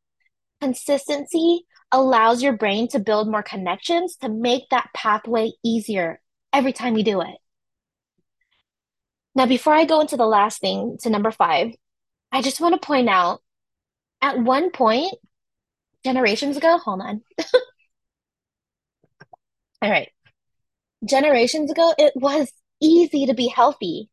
Consistency 0.60 1.64
allows 1.90 2.42
your 2.42 2.54
brain 2.54 2.86
to 2.88 2.98
build 2.98 3.30
more 3.30 3.42
connections 3.42 4.16
to 4.16 4.28
make 4.28 4.64
that 4.68 4.90
pathway 4.94 5.52
easier 5.64 6.20
every 6.52 6.74
time 6.74 6.98
you 6.98 7.02
do 7.02 7.22
it. 7.22 7.38
Now, 9.34 9.46
before 9.46 9.72
I 9.72 9.86
go 9.86 10.02
into 10.02 10.18
the 10.18 10.26
last 10.26 10.60
thing 10.60 10.98
to 11.00 11.08
number 11.08 11.30
five, 11.30 11.68
I 12.30 12.42
just 12.42 12.60
want 12.60 12.74
to 12.74 12.86
point 12.86 13.08
out 13.08 13.40
at 14.20 14.38
one 14.38 14.70
point, 14.70 15.14
generations 16.04 16.56
ago, 16.56 16.78
hold 16.78 17.00
on. 17.00 17.22
All 19.82 19.90
right. 19.90 20.08
Generations 21.04 21.70
ago, 21.70 21.92
it 21.98 22.12
was 22.14 22.52
easy 22.80 23.26
to 23.26 23.34
be 23.34 23.48
healthy 23.48 24.08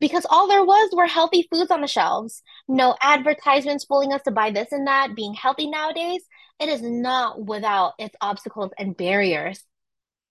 because 0.00 0.26
all 0.28 0.46
there 0.46 0.64
was 0.64 0.90
were 0.92 1.06
healthy 1.06 1.48
foods 1.50 1.70
on 1.70 1.80
the 1.80 1.86
shelves. 1.86 2.42
No 2.68 2.94
advertisements 3.02 3.84
fooling 3.84 4.12
us 4.12 4.22
to 4.22 4.30
buy 4.30 4.50
this 4.50 4.70
and 4.70 4.86
that. 4.86 5.16
Being 5.16 5.34
healthy 5.34 5.68
nowadays, 5.68 6.22
it 6.60 6.68
is 6.68 6.82
not 6.82 7.44
without 7.44 7.94
its 7.98 8.14
obstacles 8.20 8.70
and 8.78 8.96
barriers, 8.96 9.64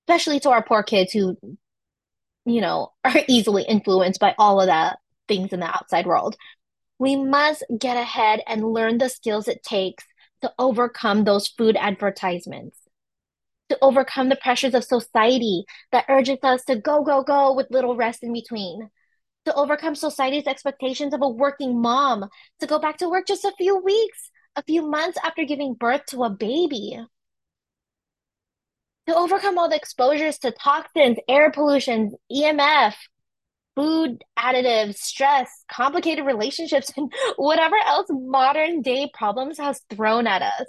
especially 0.03 0.39
to 0.41 0.51
our 0.51 0.63
poor 0.63 0.83
kids 0.83 1.11
who, 1.11 1.37
you 2.45 2.61
know, 2.61 2.93
are 3.03 3.21
easily 3.27 3.63
influenced 3.63 4.19
by 4.19 4.35
all 4.37 4.61
of 4.61 4.67
the 4.67 4.97
things 5.27 5.51
in 5.51 5.59
the 5.59 5.67
outside 5.67 6.05
world. 6.05 6.35
We 6.97 7.17
must 7.17 7.63
get 7.77 7.97
ahead 7.97 8.41
and 8.47 8.71
learn 8.71 8.99
the 8.99 9.09
skills 9.09 9.49
it 9.49 9.63
takes 9.63 10.05
to 10.45 10.53
overcome 10.59 11.23
those 11.23 11.47
food 11.47 11.75
advertisements, 11.75 12.77
to 13.69 13.77
overcome 13.81 14.29
the 14.29 14.35
pressures 14.35 14.75
of 14.75 14.83
society 14.83 15.63
that 15.91 16.05
urges 16.07 16.37
us 16.43 16.63
to 16.65 16.75
go, 16.75 17.03
go, 17.03 17.23
go 17.23 17.53
with 17.55 17.71
little 17.71 17.95
rest 17.95 18.21
in 18.21 18.31
between 18.31 18.91
to 19.45 19.55
overcome 19.55 19.95
society's 19.95 20.47
expectations 20.47 21.13
of 21.13 21.21
a 21.21 21.29
working 21.29 21.81
mom 21.81 22.25
to 22.59 22.67
go 22.67 22.79
back 22.79 22.97
to 22.97 23.09
work 23.09 23.27
just 23.27 23.45
a 23.45 23.53
few 23.57 23.77
weeks, 23.77 24.29
a 24.55 24.63
few 24.63 24.87
months 24.87 25.17
after 25.23 25.45
giving 25.45 25.73
birth 25.73 26.05
to 26.07 26.23
a 26.23 26.29
baby. 26.29 26.99
To 29.07 29.15
overcome 29.15 29.57
all 29.57 29.69
the 29.69 29.75
exposures 29.75 30.39
to 30.39 30.51
toxins, 30.51 31.17
air 31.27 31.51
pollution, 31.51 32.13
EMF, 32.31 32.95
food 33.75 34.23
additives, 34.37 34.95
stress, 34.95 35.63
complicated 35.71 36.25
relationships, 36.25 36.91
and 36.97 37.11
whatever 37.35 37.75
else 37.85 38.07
modern 38.09 38.81
day 38.81 39.09
problems 39.13 39.57
has 39.57 39.81
thrown 39.89 40.27
at 40.27 40.41
us. 40.41 40.67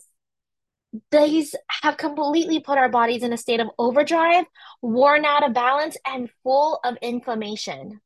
These 1.11 1.55
have 1.83 1.97
completely 1.97 2.61
put 2.61 2.79
our 2.79 2.89
bodies 2.89 3.23
in 3.23 3.33
a 3.33 3.37
state 3.37 3.61
of 3.61 3.69
overdrive, 3.79 4.47
worn 4.81 5.25
out 5.25 5.47
of 5.47 5.53
balance, 5.53 5.97
and 6.07 6.31
full 6.43 6.81
of 6.85 6.97
inflammation. 7.03 8.01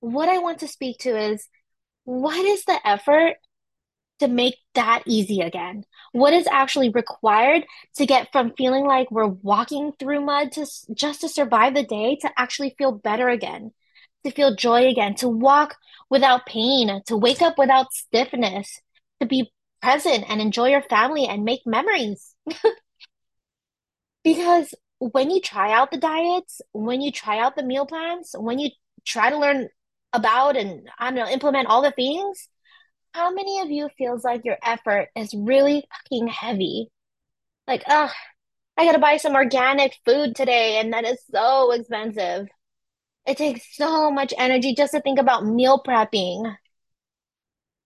What 0.00 0.28
I 0.28 0.38
want 0.38 0.60
to 0.60 0.68
speak 0.68 0.98
to 1.00 1.16
is 1.16 1.46
what 2.04 2.44
is 2.44 2.64
the 2.64 2.78
effort 2.86 3.36
to 4.20 4.28
make 4.28 4.56
that 4.74 5.02
easy 5.06 5.40
again? 5.40 5.84
What 6.12 6.32
is 6.32 6.46
actually 6.46 6.90
required 6.90 7.64
to 7.96 8.06
get 8.06 8.32
from 8.32 8.54
feeling 8.56 8.84
like 8.84 9.10
we're 9.10 9.26
walking 9.26 9.92
through 9.98 10.24
mud 10.24 10.52
to 10.52 10.66
just 10.94 11.20
to 11.22 11.28
survive 11.28 11.74
the 11.74 11.84
day 11.84 12.16
to 12.22 12.30
actually 12.36 12.74
feel 12.78 12.92
better 12.92 13.28
again, 13.28 13.72
to 14.24 14.30
feel 14.30 14.54
joy 14.54 14.86
again, 14.88 15.14
to 15.16 15.28
walk 15.28 15.76
without 16.08 16.46
pain, 16.46 17.02
to 17.06 17.16
wake 17.16 17.42
up 17.42 17.58
without 17.58 17.92
stiffness, 17.92 18.80
to 19.20 19.26
be 19.26 19.52
present 19.82 20.24
and 20.28 20.40
enjoy 20.40 20.68
your 20.68 20.82
family 20.82 21.26
and 21.26 21.44
make 21.44 21.60
memories. 21.66 22.34
Because 24.24 24.74
when 24.98 25.30
you 25.30 25.40
try 25.40 25.72
out 25.72 25.90
the 25.90 25.96
diets, 25.96 26.60
when 26.72 27.00
you 27.00 27.10
try 27.10 27.38
out 27.38 27.56
the 27.56 27.62
meal 27.62 27.86
plans, 27.86 28.34
when 28.38 28.58
you 28.58 28.70
try 29.04 29.30
to 29.30 29.38
learn 29.38 29.68
about 30.12 30.56
and 30.56 30.88
I 30.98 31.06
don't 31.06 31.14
know, 31.14 31.28
implement 31.28 31.68
all 31.68 31.82
the 31.82 31.92
things, 31.92 32.48
how 33.12 33.30
many 33.32 33.60
of 33.60 33.70
you 33.70 33.88
feels 33.98 34.24
like 34.24 34.44
your 34.44 34.58
effort 34.62 35.08
is 35.16 35.34
really 35.34 35.84
fucking 35.92 36.28
heavy? 36.28 36.88
Like, 37.66 37.82
ugh, 37.86 38.10
I 38.76 38.84
gotta 38.84 38.98
buy 38.98 39.18
some 39.18 39.34
organic 39.34 39.96
food 40.04 40.36
today, 40.36 40.78
and 40.78 40.92
that 40.92 41.04
is 41.04 41.22
so 41.32 41.72
expensive. 41.72 42.48
It 43.26 43.36
takes 43.38 43.76
so 43.76 44.10
much 44.10 44.34
energy 44.38 44.74
just 44.74 44.92
to 44.92 45.00
think 45.00 45.18
about 45.18 45.46
meal 45.46 45.82
prepping. 45.86 46.56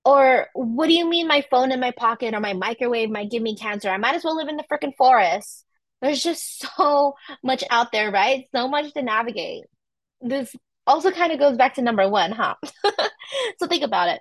Or 0.04 0.48
what 0.54 0.86
do 0.86 0.94
you 0.94 1.08
mean 1.08 1.26
my 1.26 1.44
phone 1.50 1.72
in 1.72 1.80
my 1.80 1.90
pocket 1.92 2.34
or 2.34 2.40
my 2.40 2.52
microwave 2.52 3.10
might 3.10 3.30
give 3.30 3.42
me 3.42 3.56
cancer? 3.56 3.88
I 3.90 3.96
might 3.96 4.14
as 4.14 4.24
well 4.24 4.36
live 4.36 4.48
in 4.48 4.56
the 4.56 4.64
freaking 4.70 4.94
forest. 4.96 5.64
There's 6.02 6.22
just 6.22 6.66
so 6.76 7.14
much 7.42 7.64
out 7.70 7.92
there, 7.92 8.10
right? 8.10 8.46
So 8.54 8.68
much 8.68 8.92
to 8.94 9.02
navigate. 9.02 9.64
This 10.20 10.54
also 10.86 11.10
kind 11.10 11.32
of 11.32 11.38
goes 11.38 11.56
back 11.56 11.74
to 11.74 11.82
number 11.82 12.08
one, 12.08 12.32
huh? 12.32 12.56
So 13.58 13.66
think 13.66 13.82
about 13.82 14.08
it. 14.08 14.20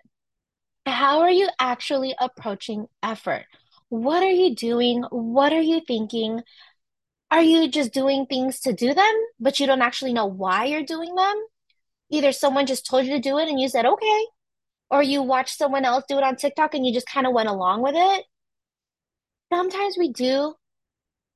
How 0.85 1.21
are 1.21 1.31
you 1.31 1.49
actually 1.59 2.15
approaching 2.19 2.87
effort? 3.01 3.45
What 3.89 4.23
are 4.23 4.31
you 4.31 4.55
doing? 4.55 5.03
What 5.11 5.53
are 5.53 5.61
you 5.61 5.81
thinking? 5.87 6.41
Are 7.31 7.41
you 7.41 7.67
just 7.69 7.93
doing 7.93 8.25
things 8.25 8.59
to 8.61 8.73
do 8.73 8.93
them, 8.93 9.13
but 9.39 9.59
you 9.59 9.67
don't 9.67 9.81
actually 9.81 10.13
know 10.13 10.25
why 10.25 10.65
you're 10.65 10.83
doing 10.83 11.15
them? 11.15 11.35
Either 12.11 12.31
someone 12.31 12.65
just 12.65 12.85
told 12.85 13.05
you 13.05 13.13
to 13.13 13.19
do 13.19 13.37
it 13.39 13.47
and 13.47 13.59
you 13.59 13.69
said, 13.69 13.85
okay, 13.85 14.25
or 14.91 15.01
you 15.01 15.23
watched 15.23 15.57
someone 15.57 15.85
else 15.85 16.03
do 16.07 16.17
it 16.17 16.23
on 16.23 16.35
TikTok 16.35 16.75
and 16.75 16.85
you 16.85 16.93
just 16.93 17.07
kind 17.07 17.25
of 17.25 17.33
went 17.33 17.49
along 17.49 17.81
with 17.81 17.95
it. 17.95 18.25
Sometimes 19.51 19.95
we 19.97 20.11
do 20.11 20.53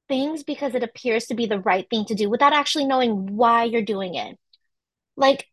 things 0.07 0.43
because 0.43 0.75
it 0.75 0.83
appears 0.83 1.25
to 1.27 1.35
be 1.35 1.45
the 1.45 1.59
right 1.59 1.87
thing 1.89 2.05
to 2.05 2.15
do 2.15 2.29
without 2.29 2.53
actually 2.53 2.85
knowing 2.85 3.35
why 3.35 3.63
you're 3.63 3.81
doing 3.81 4.15
it. 4.15 4.37
Like, 5.15 5.47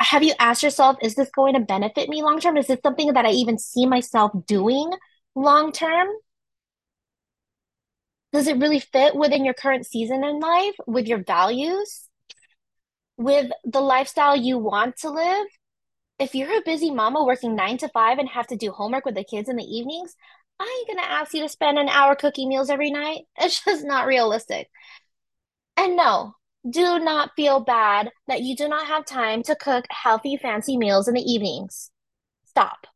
have 0.00 0.22
you 0.22 0.32
asked 0.38 0.62
yourself, 0.62 0.96
is 1.02 1.14
this 1.14 1.30
going 1.30 1.54
to 1.54 1.60
benefit 1.60 2.08
me 2.08 2.22
long 2.22 2.40
term? 2.40 2.56
Is 2.56 2.66
this 2.66 2.80
something 2.82 3.12
that 3.12 3.26
I 3.26 3.30
even 3.30 3.58
see 3.58 3.86
myself 3.86 4.32
doing 4.46 4.90
long 5.34 5.72
term? 5.72 6.08
Does 8.32 8.46
it 8.46 8.58
really 8.58 8.80
fit 8.80 9.14
within 9.14 9.44
your 9.44 9.54
current 9.54 9.86
season 9.86 10.24
in 10.24 10.40
life, 10.40 10.74
with 10.86 11.06
your 11.06 11.22
values, 11.22 12.08
with 13.16 13.50
the 13.64 13.80
lifestyle 13.80 14.36
you 14.36 14.56
want 14.56 14.96
to 14.98 15.10
live? 15.10 15.46
If 16.18 16.34
you're 16.34 16.58
a 16.58 16.62
busy 16.64 16.90
mama 16.90 17.24
working 17.24 17.56
nine 17.56 17.76
to 17.78 17.88
five 17.88 18.18
and 18.18 18.28
have 18.28 18.46
to 18.48 18.56
do 18.56 18.70
homework 18.70 19.04
with 19.04 19.16
the 19.16 19.24
kids 19.24 19.48
in 19.48 19.56
the 19.56 19.64
evenings, 19.64 20.14
I 20.60 20.84
ain't 20.88 20.96
gonna 20.98 21.08
ask 21.08 21.34
you 21.34 21.42
to 21.42 21.48
spend 21.48 21.78
an 21.78 21.88
hour 21.88 22.14
cooking 22.14 22.48
meals 22.48 22.70
every 22.70 22.90
night. 22.90 23.22
It's 23.38 23.64
just 23.64 23.84
not 23.84 24.06
realistic. 24.06 24.68
And 25.76 25.96
no, 25.96 26.34
do 26.68 26.98
not 26.98 27.30
feel 27.36 27.60
bad 27.60 28.10
that 28.28 28.42
you 28.42 28.54
do 28.54 28.68
not 28.68 28.86
have 28.86 29.06
time 29.06 29.42
to 29.44 29.56
cook 29.56 29.86
healthy, 29.90 30.36
fancy 30.36 30.76
meals 30.76 31.08
in 31.08 31.14
the 31.14 31.22
evenings. 31.22 31.90
Stop. 32.44 32.86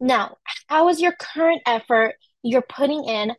Now, 0.00 0.36
how 0.66 0.88
is 0.88 1.00
your 1.00 1.12
current 1.12 1.62
effort 1.66 2.14
you're 2.42 2.62
putting 2.62 3.04
in 3.04 3.34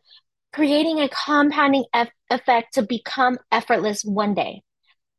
creating 0.52 1.00
a 1.00 1.08
compounding 1.08 1.84
eff 1.92 2.08
effect 2.30 2.74
to 2.74 2.82
become 2.82 3.38
effortless 3.52 4.02
one 4.02 4.34
day, 4.34 4.62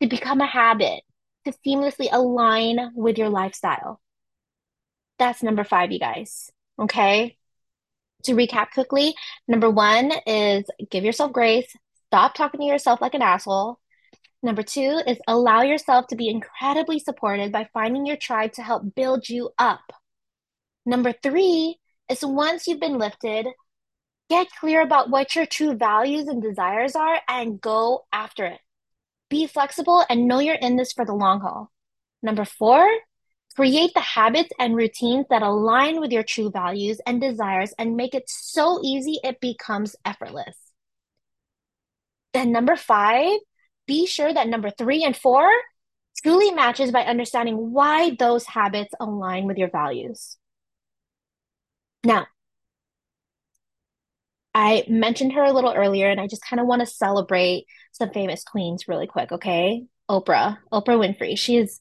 to 0.01 0.07
become 0.07 0.41
a 0.41 0.47
habit, 0.47 1.01
to 1.45 1.53
seamlessly 1.65 2.07
align 2.11 2.91
with 2.95 3.17
your 3.17 3.29
lifestyle? 3.29 4.01
That's 5.17 5.43
number 5.43 5.63
five, 5.63 5.91
you 5.91 5.99
guys. 5.99 6.49
Okay. 6.79 7.37
To 8.23 8.33
recap 8.33 8.71
quickly, 8.73 9.13
number 9.47 9.69
one 9.69 10.11
is 10.25 10.65
give 10.89 11.03
yourself 11.03 11.31
grace. 11.31 11.71
Stop 12.07 12.33
talking 12.33 12.59
to 12.61 12.65
yourself 12.65 13.01
like 13.01 13.13
an 13.13 13.21
asshole. 13.21 13.79
Number 14.41 14.63
two 14.63 15.01
is 15.05 15.17
allow 15.27 15.63
yourself 15.63 16.07
to 16.07 16.15
be 16.15 16.29
incredibly 16.29 16.99
supported 16.99 17.51
by 17.51 17.69
finding 17.73 18.05
your 18.05 18.15
tribe 18.15 18.53
to 18.53 18.61
help 18.61 18.95
build 18.95 19.27
you 19.27 19.49
up. 19.57 19.81
Number 20.85 21.13
three 21.13 21.77
is 22.09 22.23
once 22.23 22.65
you've 22.65 22.79
been 22.79 22.97
lifted, 22.97 23.47
get 24.29 24.47
clear 24.59 24.81
about 24.81 25.09
what 25.09 25.35
your 25.35 25.45
true 25.45 25.75
values 25.75 26.27
and 26.27 26.41
desires 26.41 26.95
are 26.95 27.19
and 27.27 27.59
go 27.59 28.05
after 28.13 28.45
it. 28.45 28.59
Be 29.29 29.45
flexible 29.45 30.05
and 30.09 30.27
know 30.27 30.39
you're 30.39 30.55
in 30.55 30.77
this 30.77 30.93
for 30.93 31.05
the 31.05 31.13
long 31.13 31.41
haul. 31.41 31.69
Number 32.23 32.45
four, 32.45 32.87
create 33.55 33.93
the 33.93 33.99
habits 33.99 34.49
and 34.57 34.75
routines 34.75 35.25
that 35.29 35.41
align 35.41 35.99
with 35.99 36.11
your 36.11 36.23
true 36.23 36.49
values 36.49 37.01
and 37.05 37.19
desires 37.19 37.73
and 37.77 37.97
make 37.97 38.15
it 38.15 38.23
so 38.27 38.79
easy 38.83 39.19
it 39.23 39.41
becomes 39.41 39.97
effortless. 40.05 40.55
And 42.33 42.51
number 42.51 42.75
five, 42.75 43.37
be 43.89 44.05
sure 44.05 44.31
that 44.31 44.47
number 44.47 44.69
three 44.69 45.03
and 45.03 45.17
four 45.17 45.49
truly 46.21 46.51
matches 46.51 46.91
by 46.91 47.01
understanding 47.01 47.71
why 47.73 48.15
those 48.19 48.45
habits 48.45 48.93
align 48.99 49.47
with 49.47 49.57
your 49.57 49.71
values. 49.71 50.37
Now, 52.03 52.27
I 54.53 54.83
mentioned 54.87 55.33
her 55.33 55.43
a 55.43 55.51
little 55.51 55.73
earlier, 55.73 56.07
and 56.07 56.21
I 56.21 56.27
just 56.27 56.45
kind 56.47 56.59
of 56.59 56.67
want 56.67 56.81
to 56.81 56.85
celebrate 56.85 57.65
some 57.91 58.11
famous 58.11 58.43
queens 58.43 58.87
really 58.87 59.07
quick, 59.07 59.31
okay? 59.31 59.85
Oprah, 60.07 60.59
Oprah 60.71 60.99
Winfrey. 60.99 61.35
She 61.35 61.57
is 61.57 61.79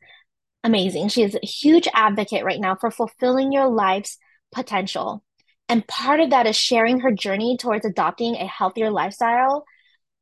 amazing. 0.65 1.09
She 1.09 1.23
is 1.23 1.35
a 1.35 1.47
huge 1.47 1.89
advocate 1.93 2.45
right 2.45 2.61
now 2.61 2.75
for 2.75 2.91
fulfilling 2.91 3.53
your 3.53 3.69
life's 3.69 4.17
potential. 4.51 5.23
And 5.69 5.87
part 5.87 6.21
of 6.21 6.31
that 6.31 6.47
is 6.47 6.57
sharing 6.57 7.01
her 7.01 7.13
journey 7.13 7.59
towards 7.59 7.85
adopting 7.85 8.35
a 8.37 8.47
healthier 8.47 8.91
lifestyle 8.91 9.67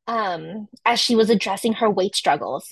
um, 0.07 0.67
as 0.85 0.99
she 0.99 1.15
was 1.15 1.29
addressing 1.29 1.73
her 1.73 1.89
weight 1.89 2.15
struggles. 2.15 2.71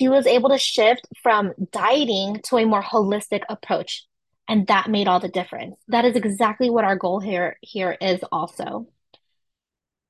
She 0.00 0.08
was 0.08 0.26
able 0.26 0.48
to 0.50 0.58
shift 0.58 1.06
from 1.22 1.52
dieting 1.72 2.40
to 2.44 2.56
a 2.56 2.64
more 2.64 2.82
holistic 2.82 3.42
approach. 3.48 4.06
And 4.48 4.66
that 4.66 4.90
made 4.90 5.06
all 5.06 5.20
the 5.20 5.28
difference. 5.28 5.76
That 5.88 6.04
is 6.04 6.16
exactly 6.16 6.70
what 6.70 6.84
our 6.84 6.96
goal 6.96 7.20
here 7.20 7.56
here 7.60 7.96
is 8.00 8.20
also. 8.32 8.88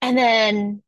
And 0.01 0.17
then 0.17 0.83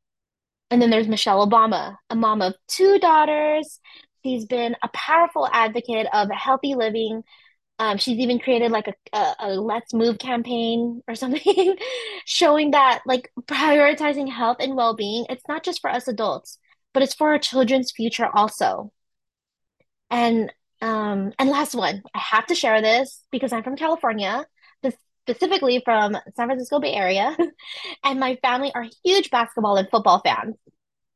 and 0.70 0.80
then 0.80 0.88
there's 0.88 1.08
Michelle 1.08 1.46
Obama, 1.46 1.96
a 2.08 2.16
mom 2.16 2.40
of 2.40 2.54
two 2.66 2.98
daughters. 2.98 3.78
She's 4.24 4.46
been 4.46 4.74
a 4.82 4.88
powerful 4.94 5.46
advocate 5.52 6.06
of 6.14 6.30
healthy 6.30 6.74
living. 6.74 7.24
Um, 7.82 7.98
she's 7.98 8.20
even 8.20 8.38
created 8.38 8.70
like 8.70 8.86
a, 8.86 8.94
a, 9.12 9.34
a 9.40 9.48
Let's 9.60 9.92
Move 9.92 10.16
campaign 10.18 11.02
or 11.08 11.14
something, 11.16 11.76
showing 12.24 12.70
that 12.70 13.02
like 13.06 13.32
prioritizing 13.46 14.30
health 14.30 14.58
and 14.60 14.76
well-being, 14.76 15.26
it's 15.28 15.42
not 15.48 15.64
just 15.64 15.80
for 15.80 15.90
us 15.90 16.06
adults, 16.06 16.58
but 16.94 17.02
it's 17.02 17.14
for 17.14 17.30
our 17.30 17.40
children's 17.40 17.90
future 17.90 18.28
also. 18.32 18.92
And 20.10 20.52
um, 20.80 21.32
and 21.40 21.50
last 21.50 21.74
one, 21.74 22.04
I 22.14 22.18
have 22.18 22.46
to 22.46 22.54
share 22.54 22.80
this 22.82 23.20
because 23.32 23.52
I'm 23.52 23.64
from 23.64 23.76
California, 23.76 24.46
specifically 25.26 25.82
from 25.84 26.16
San 26.36 26.46
Francisco 26.46 26.78
Bay 26.78 26.94
Area, 26.94 27.36
and 28.04 28.20
my 28.20 28.36
family 28.42 28.72
are 28.76 28.86
huge 29.04 29.30
basketball 29.30 29.76
and 29.76 29.88
football 29.90 30.20
fans. 30.20 30.54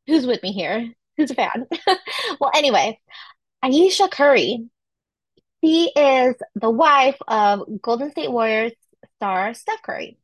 Who's 0.09 0.27
with 0.27 0.43
me 0.43 0.51
here? 0.53 0.93
Who's 1.17 1.31
a 1.31 1.35
fan? 1.37 1.67
Well, 2.41 2.51
anyway, 2.55 2.99
Ayesha 3.63 4.09
Curry, 4.09 4.67
she 5.67 5.91
is 5.97 6.37
the 6.55 6.71
wife 6.71 7.17
of 7.27 7.63
Golden 7.83 8.13
State 8.13 8.31
Warriors 8.31 8.73
star 9.17 9.53
Steph 9.53 9.83
Curry. 9.83 10.17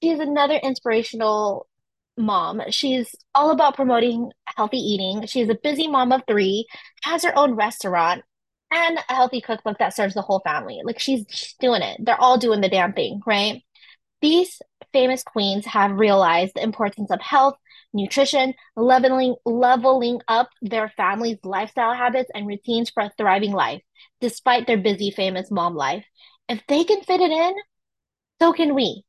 She 0.00 0.10
is 0.10 0.20
another 0.20 0.54
inspirational 0.54 1.66
mom. 2.16 2.62
She's 2.70 3.12
all 3.34 3.50
about 3.50 3.74
promoting 3.74 4.30
healthy 4.44 4.76
eating. 4.76 5.26
She's 5.26 5.48
a 5.48 5.56
busy 5.60 5.88
mom 5.88 6.12
of 6.12 6.22
three, 6.28 6.66
has 7.02 7.24
her 7.24 7.36
own 7.36 7.54
restaurant, 7.54 8.22
and 8.70 8.98
a 9.08 9.14
healthy 9.14 9.40
cookbook 9.40 9.78
that 9.78 9.96
serves 9.96 10.14
the 10.14 10.22
whole 10.22 10.40
family. 10.44 10.80
Like 10.84 11.00
she's, 11.00 11.24
she's 11.28 11.54
doing 11.58 11.82
it. 11.82 11.98
They're 12.04 12.20
all 12.20 12.38
doing 12.38 12.60
the 12.60 12.68
damn 12.68 12.92
thing, 12.92 13.20
right? 13.26 13.62
These 14.20 14.62
famous 14.92 15.24
queens 15.24 15.66
have 15.66 15.98
realized 15.98 16.52
the 16.54 16.62
importance 16.62 17.10
of 17.10 17.20
health, 17.20 17.56
nutrition, 17.92 18.54
leveling, 18.76 19.34
leveling 19.44 20.20
up 20.28 20.50
their 20.60 20.88
family's 20.96 21.38
lifestyle 21.42 21.94
habits 21.94 22.30
and 22.32 22.46
routines 22.46 22.90
for 22.90 23.02
a 23.02 23.12
thriving 23.18 23.52
life, 23.52 23.82
despite 24.20 24.66
their 24.66 24.78
busy, 24.78 25.10
famous 25.10 25.50
mom 25.50 25.74
life. 25.74 26.04
If 26.48 26.62
they 26.68 26.84
can 26.84 27.02
fit 27.02 27.20
it 27.20 27.30
in, 27.30 27.54
so 28.40 28.52
can 28.52 28.74
we. 28.74 29.04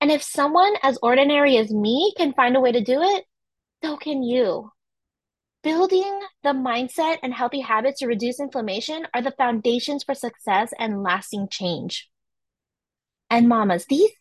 And 0.00 0.10
if 0.10 0.22
someone 0.22 0.74
as 0.82 0.98
ordinary 1.02 1.56
as 1.56 1.72
me 1.72 2.12
can 2.16 2.32
find 2.34 2.56
a 2.56 2.60
way 2.60 2.72
to 2.72 2.80
do 2.80 3.00
it, 3.02 3.24
so 3.82 3.96
can 3.96 4.22
you. 4.22 4.70
Building 5.62 6.20
the 6.42 6.50
mindset 6.50 7.18
and 7.22 7.34
healthy 7.34 7.60
habits 7.60 8.00
to 8.00 8.06
reduce 8.06 8.38
inflammation 8.38 9.06
are 9.12 9.22
the 9.22 9.32
foundations 9.32 10.04
for 10.04 10.14
success 10.14 10.72
and 10.78 11.02
lasting 11.02 11.48
change. 11.50 12.08
And 13.30 13.48
mamas, 13.48 13.86
these 13.88 14.12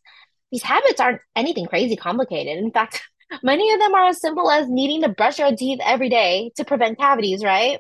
these 0.52 0.64
habits 0.64 1.00
aren't 1.00 1.22
anything 1.36 1.66
crazy 1.66 1.96
complicated. 1.96 2.58
In 2.58 2.72
fact, 2.72 3.04
many 3.44 3.72
of 3.74 3.80
them 3.80 3.94
are 3.94 4.08
as 4.08 4.22
simple 4.22 4.50
as 4.50 4.70
needing 4.70 5.02
to 5.02 5.10
brush 5.10 5.40
your 5.40 5.56
teeth 5.56 5.80
every 5.84 6.10
day 6.10 6.52
to 6.58 6.66
prevent 6.66 6.98
cavities, 6.98 7.44
right? 7.44 7.80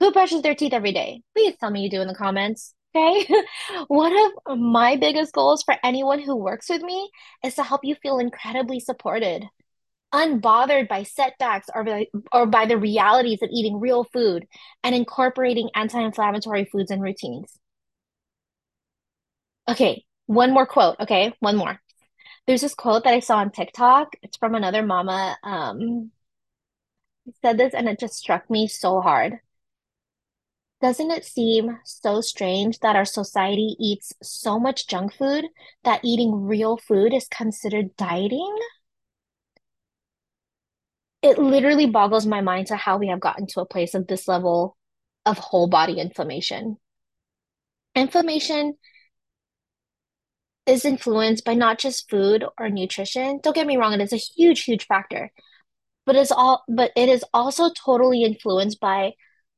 Who 0.00 0.12
brushes 0.12 0.42
their 0.42 0.54
teeth 0.54 0.72
every 0.72 0.92
day? 0.92 1.22
Please 1.34 1.56
tell 1.58 1.70
me 1.70 1.82
you 1.82 1.90
do 1.90 2.00
in 2.00 2.08
the 2.08 2.14
comments. 2.14 2.74
Okay. 2.94 3.26
One 3.88 4.14
of 4.16 4.58
my 4.58 4.96
biggest 4.96 5.32
goals 5.32 5.62
for 5.62 5.76
anyone 5.82 6.20
who 6.20 6.36
works 6.36 6.68
with 6.68 6.82
me 6.82 7.10
is 7.44 7.54
to 7.56 7.62
help 7.62 7.82
you 7.84 7.94
feel 7.96 8.18
incredibly 8.18 8.80
supported, 8.80 9.44
unbothered 10.14 10.88
by 10.88 11.02
setbacks 11.02 11.66
or 11.74 11.84
by, 11.84 12.06
or 12.32 12.46
by 12.46 12.66
the 12.66 12.78
realities 12.78 13.40
of 13.42 13.50
eating 13.52 13.80
real 13.80 14.04
food 14.04 14.46
and 14.82 14.94
incorporating 14.94 15.70
anti-inflammatory 15.74 16.64
foods 16.64 16.90
and 16.90 17.02
routines. 17.02 17.58
Okay, 19.68 20.04
one 20.26 20.52
more 20.52 20.66
quote. 20.66 20.96
Okay, 21.00 21.34
one 21.40 21.56
more. 21.56 21.80
There's 22.46 22.62
this 22.62 22.74
quote 22.74 23.04
that 23.04 23.12
I 23.12 23.20
saw 23.20 23.38
on 23.38 23.50
TikTok. 23.50 24.14
It's 24.22 24.38
from 24.38 24.54
another 24.54 24.82
mama. 24.82 25.36
Um, 25.42 26.10
said 27.42 27.58
this 27.58 27.74
and 27.74 27.88
it 27.88 28.00
just 28.00 28.14
struck 28.14 28.48
me 28.48 28.68
so 28.68 29.00
hard. 29.00 29.40
Doesn't 30.80 31.10
it 31.10 31.24
seem 31.24 31.78
so 31.84 32.20
strange 32.20 32.78
that 32.80 32.94
our 32.94 33.04
society 33.04 33.76
eats 33.80 34.12
so 34.22 34.60
much 34.60 34.86
junk 34.86 35.12
food 35.14 35.46
that 35.82 36.00
eating 36.04 36.46
real 36.46 36.76
food 36.76 37.12
is 37.12 37.26
considered 37.28 37.96
dieting? 37.96 38.56
It 41.20 41.38
literally 41.38 41.86
boggles 41.86 42.26
my 42.26 42.40
mind 42.40 42.68
to 42.68 42.76
how 42.76 42.96
we 42.96 43.08
have 43.08 43.18
gotten 43.20 43.46
to 43.48 43.60
a 43.60 43.66
place 43.66 43.94
of 43.94 44.06
this 44.06 44.28
level 44.28 44.76
of 45.26 45.38
whole 45.38 45.68
body 45.68 45.98
inflammation. 45.98 46.76
Inflammation 47.96 48.74
is 50.66 50.84
influenced 50.84 51.44
by 51.44 51.54
not 51.54 51.78
just 51.78 52.08
food 52.08 52.44
or 52.58 52.68
nutrition. 52.68 53.40
Don't 53.42 53.54
get 53.54 53.66
me 53.66 53.76
wrong, 53.76 53.94
it 53.94 54.00
is 54.00 54.12
a 54.12 54.16
huge, 54.16 54.62
huge 54.62 54.86
factor, 54.86 55.32
but 56.06 56.14
it's 56.14 56.30
all, 56.30 56.62
but 56.68 56.92
it 56.94 57.08
is 57.08 57.24
also 57.34 57.70
totally 57.70 58.22
influenced 58.22 58.78
by 58.78 59.14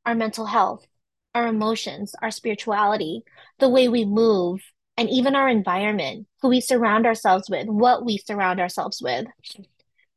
our 0.07 0.15
mental 0.15 0.47
health, 0.47 0.87
our 1.35 1.47
emotions, 1.47 2.15
our 2.23 2.31
spirituality, 2.31 3.23
the 3.59 3.69
way 3.69 3.89
we 3.89 4.05
move, 4.05 4.61
and 4.97 5.09
even 5.09 5.35
our 5.35 5.49
environment, 5.49 6.27
who 6.43 6.49
we 6.49 6.61
surround 6.61 7.07
ourselves 7.07 7.49
with, 7.49 7.67
what 7.69 8.05
we 8.05 8.19
surround 8.19 8.61
ourselves 8.61 9.01
with. 9.03 9.27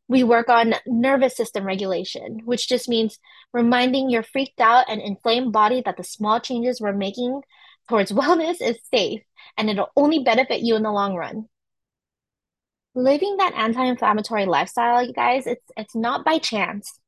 We 0.08 0.24
work 0.24 0.50
on 0.50 0.76
nervous 0.86 1.38
system 1.38 1.66
regulation, 1.66 2.42
which 2.44 2.68
just 2.68 2.90
means 2.90 3.20
reminding 3.54 4.10
your 4.10 4.24
freaked 4.24 4.60
out 4.60 4.86
and 4.90 5.02
inflamed 5.02 5.54
body 5.54 5.82
that 5.86 5.98
the 5.98 6.04
small 6.04 6.40
changes 6.40 6.82
we're 6.82 6.94
making 6.94 7.42
towards 7.88 8.12
wellness 8.14 8.62
is 8.62 8.78
safe 8.94 9.22
and 9.58 9.70
it'll 9.70 9.92
only 9.96 10.20
benefit 10.20 10.62
you 10.62 10.76
in 10.76 10.84
the 10.84 10.92
long 10.92 11.16
run. 11.16 11.48
Living 12.96 13.38
that 13.38 13.54
anti-inflammatory 13.56 14.46
lifestyle, 14.46 15.04
you 15.06 15.14
guys, 15.14 15.48
it's 15.48 15.66
it's 15.76 15.96
not 15.96 16.24
by 16.24 16.38
chance. 16.38 17.00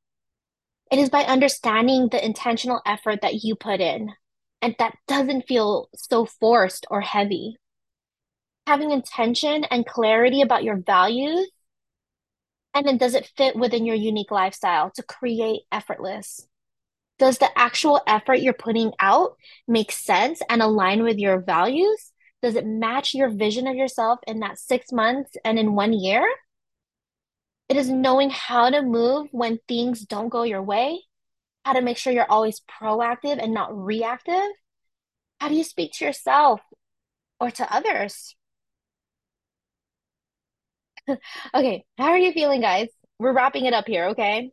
It 0.90 0.98
is 0.98 1.10
by 1.10 1.24
understanding 1.24 2.08
the 2.08 2.24
intentional 2.24 2.80
effort 2.86 3.20
that 3.22 3.42
you 3.42 3.56
put 3.56 3.80
in, 3.80 4.12
and 4.62 4.74
that 4.78 4.96
doesn't 5.08 5.48
feel 5.48 5.88
so 5.94 6.26
forced 6.26 6.86
or 6.90 7.00
heavy. 7.00 7.58
Having 8.66 8.92
intention 8.92 9.64
and 9.64 9.86
clarity 9.86 10.42
about 10.42 10.64
your 10.64 10.76
values, 10.76 11.50
and 12.74 12.86
then 12.86 12.98
does 12.98 13.14
it 13.14 13.30
fit 13.36 13.56
within 13.56 13.86
your 13.86 13.96
unique 13.96 14.30
lifestyle 14.30 14.90
to 14.90 15.02
create 15.02 15.62
effortless? 15.72 16.46
Does 17.18 17.38
the 17.38 17.48
actual 17.58 18.02
effort 18.06 18.40
you're 18.40 18.52
putting 18.52 18.92
out 19.00 19.36
make 19.66 19.90
sense 19.90 20.42
and 20.48 20.62
align 20.62 21.02
with 21.02 21.18
your 21.18 21.40
values? 21.40 22.12
Does 22.42 22.54
it 22.54 22.66
match 22.66 23.14
your 23.14 23.30
vision 23.30 23.66
of 23.66 23.74
yourself 23.74 24.20
in 24.26 24.40
that 24.40 24.58
six 24.58 24.92
months 24.92 25.32
and 25.44 25.58
in 25.58 25.74
one 25.74 25.94
year? 25.94 26.24
It 27.68 27.76
is 27.76 27.90
knowing 27.90 28.30
how 28.30 28.70
to 28.70 28.82
move 28.82 29.28
when 29.32 29.58
things 29.66 30.02
don't 30.02 30.28
go 30.28 30.44
your 30.44 30.62
way, 30.62 31.02
how 31.64 31.72
to 31.72 31.82
make 31.82 31.96
sure 31.96 32.12
you're 32.12 32.30
always 32.30 32.60
proactive 32.80 33.42
and 33.42 33.52
not 33.52 33.76
reactive. 33.76 34.50
How 35.40 35.48
do 35.48 35.54
you 35.54 35.64
speak 35.64 35.92
to 35.94 36.04
yourself 36.04 36.60
or 37.40 37.50
to 37.50 37.74
others? 37.74 38.36
Okay, 41.54 41.84
how 41.98 42.06
are 42.06 42.18
you 42.18 42.32
feeling, 42.32 42.60
guys? 42.60 42.88
We're 43.20 43.32
wrapping 43.32 43.66
it 43.66 43.72
up 43.72 43.86
here, 43.86 44.06
okay? 44.06 44.50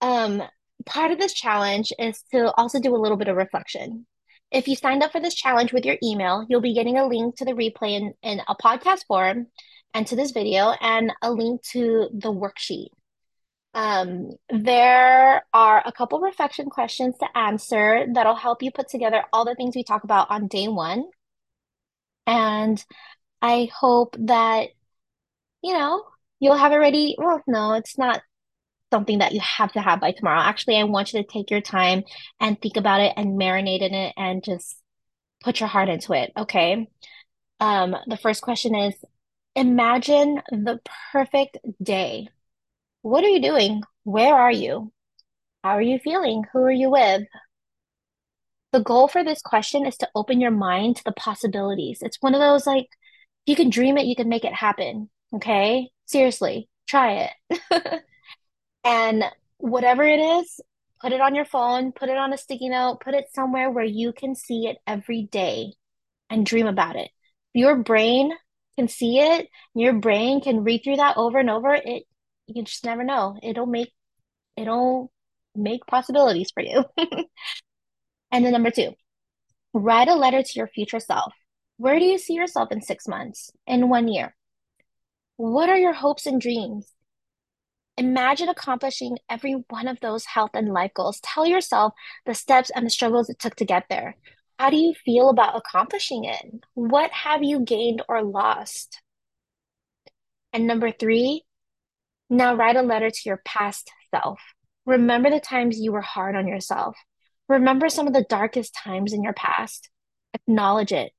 Um, 0.00 0.42
part 0.86 1.10
of 1.10 1.18
this 1.18 1.34
challenge 1.34 1.92
is 1.98 2.22
to 2.32 2.52
also 2.54 2.80
do 2.80 2.94
a 2.94 2.98
little 2.98 3.18
bit 3.18 3.28
of 3.28 3.36
reflection. 3.36 4.06
If 4.50 4.66
you 4.66 4.76
signed 4.76 5.02
up 5.02 5.12
for 5.12 5.20
this 5.20 5.34
challenge 5.34 5.72
with 5.72 5.84
your 5.84 5.96
email, 6.02 6.46
you'll 6.48 6.60
be 6.62 6.74
getting 6.74 6.98
a 6.98 7.06
link 7.06 7.36
to 7.36 7.44
the 7.44 7.52
replay 7.52 8.00
in, 8.00 8.14
in 8.22 8.40
a 8.48 8.54
podcast 8.56 9.06
form 9.06 9.46
and 9.94 10.06
to 10.06 10.16
this 10.16 10.30
video 10.30 10.74
and 10.80 11.12
a 11.22 11.30
link 11.30 11.62
to 11.72 12.08
the 12.12 12.32
worksheet. 12.32 12.88
Um, 13.74 14.32
there 14.50 15.44
are 15.52 15.82
a 15.84 15.92
couple 15.92 16.20
reflection 16.20 16.68
questions 16.68 17.16
to 17.18 17.38
answer 17.38 18.06
that'll 18.12 18.34
help 18.34 18.62
you 18.62 18.70
put 18.70 18.88
together 18.88 19.24
all 19.32 19.44
the 19.44 19.54
things 19.54 19.74
we 19.74 19.84
talk 19.84 20.04
about 20.04 20.30
on 20.30 20.46
day 20.46 20.68
one. 20.68 21.04
And 22.26 22.82
I 23.40 23.70
hope 23.74 24.14
that, 24.18 24.68
you 25.62 25.72
know, 25.72 26.04
you'll 26.38 26.56
have 26.56 26.72
it 26.72 26.76
ready. 26.76 27.16
Well, 27.18 27.42
no, 27.46 27.72
it's 27.72 27.96
not 27.96 28.22
something 28.92 29.18
that 29.18 29.32
you 29.32 29.40
have 29.40 29.72
to 29.72 29.80
have 29.80 30.00
by 30.00 30.12
tomorrow. 30.12 30.40
Actually, 30.40 30.76
I 30.76 30.84
want 30.84 31.12
you 31.12 31.22
to 31.22 31.28
take 31.28 31.50
your 31.50 31.62
time 31.62 32.04
and 32.40 32.60
think 32.60 32.76
about 32.76 33.00
it 33.00 33.14
and 33.16 33.40
marinate 33.40 33.80
in 33.80 33.94
it 33.94 34.12
and 34.16 34.44
just 34.44 34.76
put 35.42 35.60
your 35.60 35.68
heart 35.68 35.88
into 35.88 36.12
it. 36.12 36.30
Okay. 36.36 36.88
Um, 37.58 37.96
the 38.06 38.16
first 38.16 38.42
question 38.42 38.74
is 38.74 38.94
imagine 39.54 40.42
the 40.50 40.80
perfect 41.12 41.58
day. 41.82 42.28
What 43.02 43.24
are 43.24 43.28
you 43.28 43.42
doing? 43.42 43.82
Where 44.04 44.34
are 44.34 44.52
you? 44.52 44.92
How 45.64 45.70
are 45.72 45.82
you 45.82 45.98
feeling? 45.98 46.44
Who 46.52 46.60
are 46.60 46.70
you 46.72 46.90
with? 46.90 47.22
The 48.72 48.80
goal 48.80 49.08
for 49.08 49.22
this 49.22 49.42
question 49.42 49.86
is 49.86 49.96
to 49.98 50.08
open 50.14 50.40
your 50.40 50.50
mind 50.50 50.96
to 50.96 51.04
the 51.04 51.12
possibilities. 51.12 51.98
It's 52.02 52.18
one 52.20 52.34
of 52.34 52.40
those 52.40 52.66
like, 52.66 52.88
you 53.46 53.56
can 53.56 53.70
dream 53.70 53.98
it, 53.98 54.06
you 54.06 54.16
can 54.16 54.28
make 54.28 54.44
it 54.44 54.54
happen. 54.54 55.10
Okay. 55.34 55.90
Seriously, 56.06 56.68
try 56.86 57.30
it. 57.50 58.02
And 58.84 59.24
whatever 59.58 60.02
it 60.02 60.18
is, 60.18 60.60
put 61.00 61.12
it 61.12 61.20
on 61.20 61.34
your 61.34 61.44
phone, 61.44 61.92
put 61.92 62.08
it 62.08 62.16
on 62.16 62.32
a 62.32 62.38
sticky 62.38 62.68
note, 62.68 63.00
put 63.00 63.14
it 63.14 63.26
somewhere 63.32 63.70
where 63.70 63.84
you 63.84 64.12
can 64.12 64.34
see 64.34 64.66
it 64.66 64.78
every 64.86 65.22
day 65.24 65.74
and 66.30 66.46
dream 66.46 66.66
about 66.66 66.96
it. 66.96 67.10
Your 67.54 67.76
brain 67.76 68.32
can 68.76 68.88
see 68.88 69.18
it, 69.18 69.48
your 69.74 69.94
brain 69.94 70.40
can 70.40 70.64
read 70.64 70.82
through 70.84 70.96
that 70.96 71.16
over 71.16 71.38
and 71.38 71.50
over. 71.50 71.74
It 71.74 72.04
you 72.46 72.62
just 72.64 72.84
never 72.84 73.04
know. 73.04 73.38
It'll 73.42 73.66
make 73.66 73.92
it'll 74.56 75.12
make 75.54 75.86
possibilities 75.86 76.50
for 76.52 76.62
you. 76.62 76.84
and 78.32 78.44
then 78.44 78.52
number 78.52 78.70
two, 78.70 78.92
write 79.72 80.08
a 80.08 80.14
letter 80.14 80.42
to 80.42 80.52
your 80.54 80.68
future 80.68 81.00
self. 81.00 81.32
Where 81.76 81.98
do 81.98 82.04
you 82.04 82.18
see 82.18 82.34
yourself 82.34 82.70
in 82.70 82.80
six 82.80 83.08
months, 83.08 83.50
in 83.66 83.88
one 83.88 84.08
year? 84.08 84.34
What 85.36 85.68
are 85.68 85.78
your 85.78 85.92
hopes 85.94 86.26
and 86.26 86.40
dreams? 86.40 86.92
Imagine 87.96 88.48
accomplishing 88.48 89.18
every 89.28 89.52
one 89.68 89.86
of 89.88 90.00
those 90.00 90.24
health 90.24 90.50
and 90.54 90.72
life 90.72 90.92
goals. 90.94 91.20
Tell 91.22 91.46
yourself 91.46 91.92
the 92.24 92.34
steps 92.34 92.70
and 92.74 92.86
the 92.86 92.90
struggles 92.90 93.28
it 93.28 93.38
took 93.38 93.54
to 93.56 93.64
get 93.64 93.84
there. 93.90 94.16
How 94.62 94.70
do 94.70 94.76
you 94.76 94.94
feel 94.94 95.28
about 95.28 95.56
accomplishing 95.56 96.22
it? 96.22 96.40
What 96.74 97.10
have 97.10 97.42
you 97.42 97.64
gained 97.64 98.00
or 98.08 98.22
lost? 98.22 99.02
And 100.52 100.68
number 100.68 100.92
three, 100.92 101.42
now 102.30 102.54
write 102.54 102.76
a 102.76 102.82
letter 102.82 103.10
to 103.10 103.20
your 103.24 103.42
past 103.44 103.90
self. 104.14 104.40
Remember 104.86 105.30
the 105.30 105.40
times 105.40 105.80
you 105.80 105.90
were 105.90 106.00
hard 106.00 106.36
on 106.36 106.46
yourself. 106.46 106.96
Remember 107.48 107.88
some 107.88 108.06
of 108.06 108.12
the 108.12 108.24
darkest 108.28 108.72
times 108.72 109.12
in 109.12 109.24
your 109.24 109.32
past. 109.32 109.90
Acknowledge 110.32 110.92
it. 110.92 111.10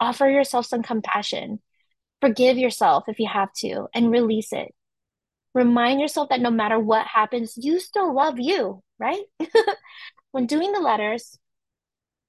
Offer 0.00 0.30
yourself 0.30 0.64
some 0.64 0.82
compassion. 0.82 1.60
Forgive 2.22 2.56
yourself 2.56 3.04
if 3.06 3.18
you 3.18 3.28
have 3.30 3.52
to, 3.56 3.88
and 3.92 4.10
release 4.10 4.50
it. 4.50 4.74
Remind 5.52 6.00
yourself 6.00 6.30
that 6.30 6.40
no 6.40 6.50
matter 6.50 6.80
what 6.80 7.06
happens, 7.06 7.52
you 7.54 7.80
still 7.80 8.14
love 8.14 8.40
you, 8.40 8.82
right? 8.98 9.24
when 10.30 10.46
doing 10.46 10.72
the 10.72 10.80
letters, 10.80 11.38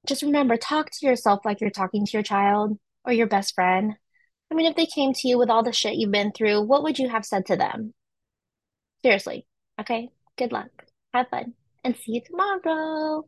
just 0.08 0.22
remember 0.22 0.58
talk 0.58 0.90
to 0.92 1.06
yourself 1.06 1.42
like 1.46 1.62
you're 1.62 1.70
talking 1.70 2.06
to 2.06 2.12
your 2.12 2.24
child 2.24 2.78
or 3.06 3.14
your 3.14 3.28
best 3.28 3.56
friend. 3.56 3.94
I 4.52 4.56
mean, 4.56 4.66
if 4.66 4.76
they 4.76 4.86
came 4.86 5.14
to 5.14 5.28
you 5.28 5.38
with 5.38 5.50
all 5.50 5.64
the 5.64 5.72
shit 5.72 5.96
you've 5.96 6.12
been 6.12 6.32
through, 6.32 6.62
what 6.62 6.84
would 6.84 7.00
you 7.00 7.10
have 7.10 7.26
said 7.26 7.46
to 7.48 7.56
them? 7.56 7.94
Seriously. 9.04 9.46
Okay. 9.80 10.10
Good 10.38 10.52
luck. 10.52 10.70
Have 11.14 11.30
fun 11.30 11.54
and 11.84 11.96
see 11.96 12.14
you 12.14 12.22
tomorrow. 12.22 13.26